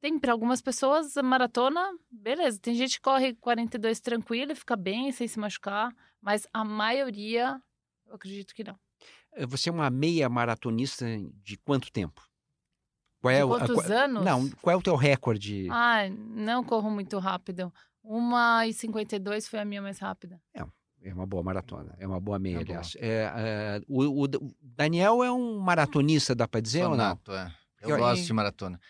Tem 0.00 0.18
para 0.18 0.32
algumas 0.32 0.60
pessoas 0.62 1.16
a 1.16 1.22
maratona, 1.22 1.82
beleza. 2.10 2.58
Tem 2.60 2.74
gente 2.74 2.96
que 2.96 3.00
corre 3.02 3.34
42 3.34 3.98
tranquilo 4.00 4.52
e 4.52 4.54
fica 4.54 4.76
bem 4.76 5.10
sem 5.10 5.26
se 5.26 5.38
machucar, 5.38 5.92
mas 6.20 6.46
a 6.52 6.64
maioria, 6.64 7.60
eu 8.06 8.14
acredito 8.14 8.54
que 8.54 8.62
não. 8.62 8.78
Você 9.48 9.68
é 9.68 9.72
uma 9.72 9.90
meia 9.90 10.28
maratonista 10.28 11.04
de 11.42 11.56
quanto 11.58 11.90
tempo? 11.90 12.22
Qual 13.20 13.32
De 13.34 13.40
é 13.40 13.44
o- 13.44 13.54
a- 13.54 13.58
quantos 13.58 13.74
qual- 13.86 13.98
anos? 13.98 14.24
Não, 14.24 14.50
qual 14.62 14.74
é 14.74 14.76
o 14.76 14.82
teu 14.82 14.94
recorde? 14.94 15.66
Ah, 15.70 16.08
não 16.10 16.62
corro 16.62 16.90
muito 16.90 17.18
rápido. 17.18 17.72
Uma 18.08 18.66
e 18.66 18.72
52 18.72 19.48
foi 19.48 19.58
a 19.58 19.64
minha 19.64 19.82
mais 19.82 19.98
rápida. 19.98 20.40
É 21.02 21.12
uma 21.12 21.26
boa 21.26 21.42
maratona, 21.42 21.94
é 21.98 22.06
uma 22.06 22.18
boa 22.18 22.38
meia, 22.38 22.54
É 22.60 22.64
boa. 22.64 22.78
aliás. 22.78 22.96
É, 22.98 23.32
é, 23.36 23.80
o, 23.88 24.24
o 24.24 24.28
Daniel 24.60 25.22
é 25.22 25.30
um 25.30 25.58
maratonista, 25.58 26.34
dá 26.34 26.48
pra 26.48 26.60
dizer 26.60 26.84
ou 26.84 26.96
não? 26.96 27.18
É. 27.28 27.50
Eu 27.82 27.90
Eu- 27.90 27.98
gosto 27.98 28.24
de 28.24 28.32
maratona. 28.32 28.80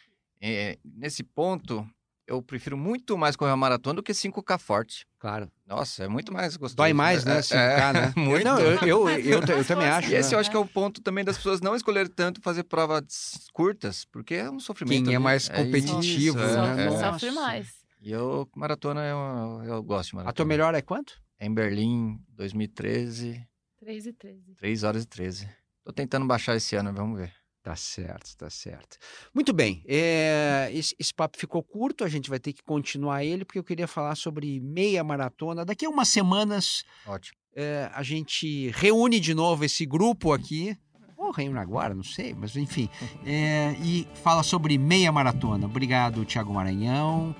É, 0.41 0.79
nesse 0.85 1.23
ponto, 1.23 1.87
eu 2.27 2.41
prefiro 2.41 2.77
muito 2.77 3.19
mais 3.19 3.37
correr 3.37 3.51
uma 3.51 3.57
maratona 3.57 3.97
do 3.97 4.03
que 4.03 4.13
5K 4.13 4.59
forte. 4.59 5.07
Claro. 5.19 5.51
Nossa, 5.67 6.05
é 6.05 6.09
muito 6.09 6.33
mais 6.33 6.57
gostoso. 6.57 6.77
Dói 6.77 6.93
mais, 6.93 7.25
né? 7.25 7.39
É, 7.39 7.43
5K, 7.43 7.93
né? 7.93 8.13
muito. 8.17 8.45
Não, 8.45 8.59
eu, 8.61 8.79
eu, 8.81 9.09
eu, 9.09 9.41
eu 9.43 9.65
também 9.65 9.87
acho. 9.89 10.11
E 10.11 10.15
esse 10.15 10.33
eu 10.33 10.37
né? 10.37 10.41
acho 10.41 10.51
que 10.51 10.57
é 10.57 10.61
o 10.61 10.67
ponto 10.67 11.03
também 11.03 11.25
das 11.25 11.37
pessoas 11.37 11.61
não 11.61 11.75
escolherem 11.75 12.11
tanto 12.11 12.41
fazer 12.41 12.63
provas 12.65 13.49
curtas, 13.53 14.05
porque 14.07 14.35
é 14.35 14.51
um 14.51 14.61
sofrimento. 14.61 15.05
Quem 15.05 15.15
é 15.15 15.17
ali. 15.17 15.25
mais 15.25 15.49
competitivo, 15.49 16.39
é, 16.39 16.75
né? 16.77 16.87
é. 16.87 16.91
Sofre 17.13 17.31
mais. 17.33 17.76
E 18.01 18.11
eu, 18.11 18.49
maratona, 18.55 19.05
eu, 19.05 19.65
eu 19.65 19.83
gosto 19.83 20.11
de 20.11 20.17
maratona. 20.17 20.31
A 20.31 20.35
tua 20.35 20.45
melhor 20.45 20.75
é 20.75 20.83
quanto? 20.83 21.21
É 21.39 21.47
em 21.47 21.53
Berlim, 21.53 22.19
2013, 22.31 23.47
3 23.79 24.07
e 24.07 24.13
13. 24.13 24.55
3 24.57 24.83
horas 24.85 25.03
e 25.05 25.07
13. 25.07 25.49
Tô 25.85 25.93
tentando 25.93 26.27
baixar 26.27 26.57
esse 26.57 26.75
ano, 26.77 26.93
vamos 26.93 27.19
ver. 27.19 27.33
Tá 27.63 27.75
certo, 27.75 28.37
tá 28.37 28.49
certo. 28.49 28.97
Muito 29.35 29.53
bem, 29.53 29.83
é, 29.89 30.71
esse, 30.73 30.95
esse 31.01 31.13
papo 31.13 31.37
ficou 31.37 31.63
curto, 31.65 32.05
a 32.05 32.09
gente 32.09 32.31
vai 32.31 32.39
ter 32.39 32.53
que 32.53 32.63
continuar 32.63 33.25
ele, 33.25 33.45
porque 33.45 33.59
eu 33.59 33.65
queria 33.65 33.89
falar 33.89 34.15
sobre 34.15 34.61
meia 34.61 35.03
maratona. 35.03 35.65
Daqui 35.65 35.85
a 35.85 35.91
umas 35.91 36.07
semanas 36.09 36.85
Ótimo. 37.05 37.37
é, 37.57 37.91
a 37.93 38.05
gente 38.05 38.71
reúne 38.71 39.19
de 39.19 39.35
novo 39.35 39.65
esse 39.65 39.85
grupo 39.85 40.33
aqui, 40.33 40.79
ou 41.17 41.33
reúne 41.33 41.59
agora, 41.59 41.93
não 41.93 42.05
sei, 42.05 42.35
mas 42.35 42.55
enfim, 42.57 42.89
é, 43.25 43.75
e 43.83 44.07
fala 44.23 44.45
sobre 44.45 44.79
meia 44.79 45.11
maratona. 45.11 45.67
Obrigado, 45.67 46.25
Tiago 46.25 46.55
Maranhão. 46.55 47.35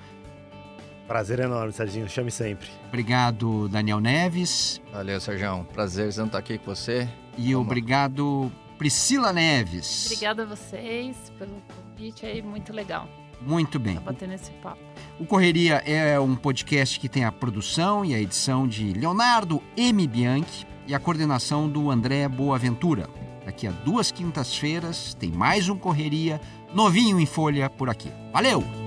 Prazer 1.07 1.39
enorme, 1.39 1.71
Serginho. 1.71 2.09
Chame 2.09 2.29
sempre. 2.29 2.67
Obrigado, 2.87 3.69
Daniel 3.69 3.99
Neves. 3.99 4.81
Valeu, 4.91 5.19
Sérgio. 5.21 5.65
Prazer 5.73 6.09
estar 6.09 6.37
aqui 6.37 6.57
com 6.57 6.75
você. 6.75 7.07
E 7.37 7.53
Vamos 7.53 7.67
obrigado, 7.67 8.51
Priscila 8.77 9.31
Neves. 9.31 10.07
Obrigada 10.07 10.43
a 10.43 10.45
vocês 10.45 11.31
pelo 11.39 11.61
convite 11.75 12.25
aí, 12.25 12.41
muito 12.41 12.73
legal. 12.73 13.07
Muito 13.39 13.79
bem. 13.79 13.95
Tá 13.95 14.01
batendo 14.01 14.33
esse 14.33 14.51
papo. 14.51 14.81
O 15.19 15.25
Correria 15.25 15.75
é 15.85 16.19
um 16.19 16.35
podcast 16.35 16.99
que 16.99 17.07
tem 17.07 17.23
a 17.23 17.31
produção 17.31 18.03
e 18.03 18.13
a 18.13 18.19
edição 18.19 18.67
de 18.67 18.93
Leonardo 18.93 19.61
M. 19.77 20.07
Bianchi 20.07 20.65
e 20.85 20.93
a 20.93 20.99
coordenação 20.99 21.69
do 21.69 21.89
André 21.89 22.27
Boaventura. 22.27 23.07
Daqui 23.45 23.65
a 23.65 23.71
duas 23.71 24.11
quintas-feiras 24.11 25.13
tem 25.13 25.31
mais 25.31 25.69
um 25.69 25.77
Correria 25.77 26.41
novinho 26.73 27.19
em 27.19 27.25
folha 27.25 27.69
por 27.69 27.89
aqui. 27.89 28.11
Valeu! 28.33 28.86